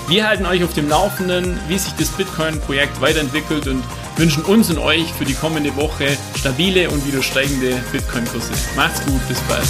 Wir 0.09 0.27
halten 0.27 0.45
euch 0.45 0.65
auf 0.65 0.75
dem 0.75 0.89
Laufenden, 0.89 1.57
wie 1.69 1.79
sich 1.79 1.93
das 1.93 2.09
Bitcoin-Projekt 2.09 3.01
weiterentwickelt 3.01 3.69
und 3.69 3.85
wünschen 4.17 4.45
uns 4.45 4.71
und 4.71 4.79
euch 4.79 5.13
für 5.13 5.25
die 5.25 5.35
kommende 5.35 5.77
Woche 5.77 6.17
stabile 6.37 6.91
und 6.91 7.07
wieder 7.07 7.23
steigende 7.23 7.81
Bitcoin-Kurse. 7.93 8.51
Macht's 8.75 9.07
gut, 9.07 9.29
bis 9.29 9.39
bald. 9.43 9.69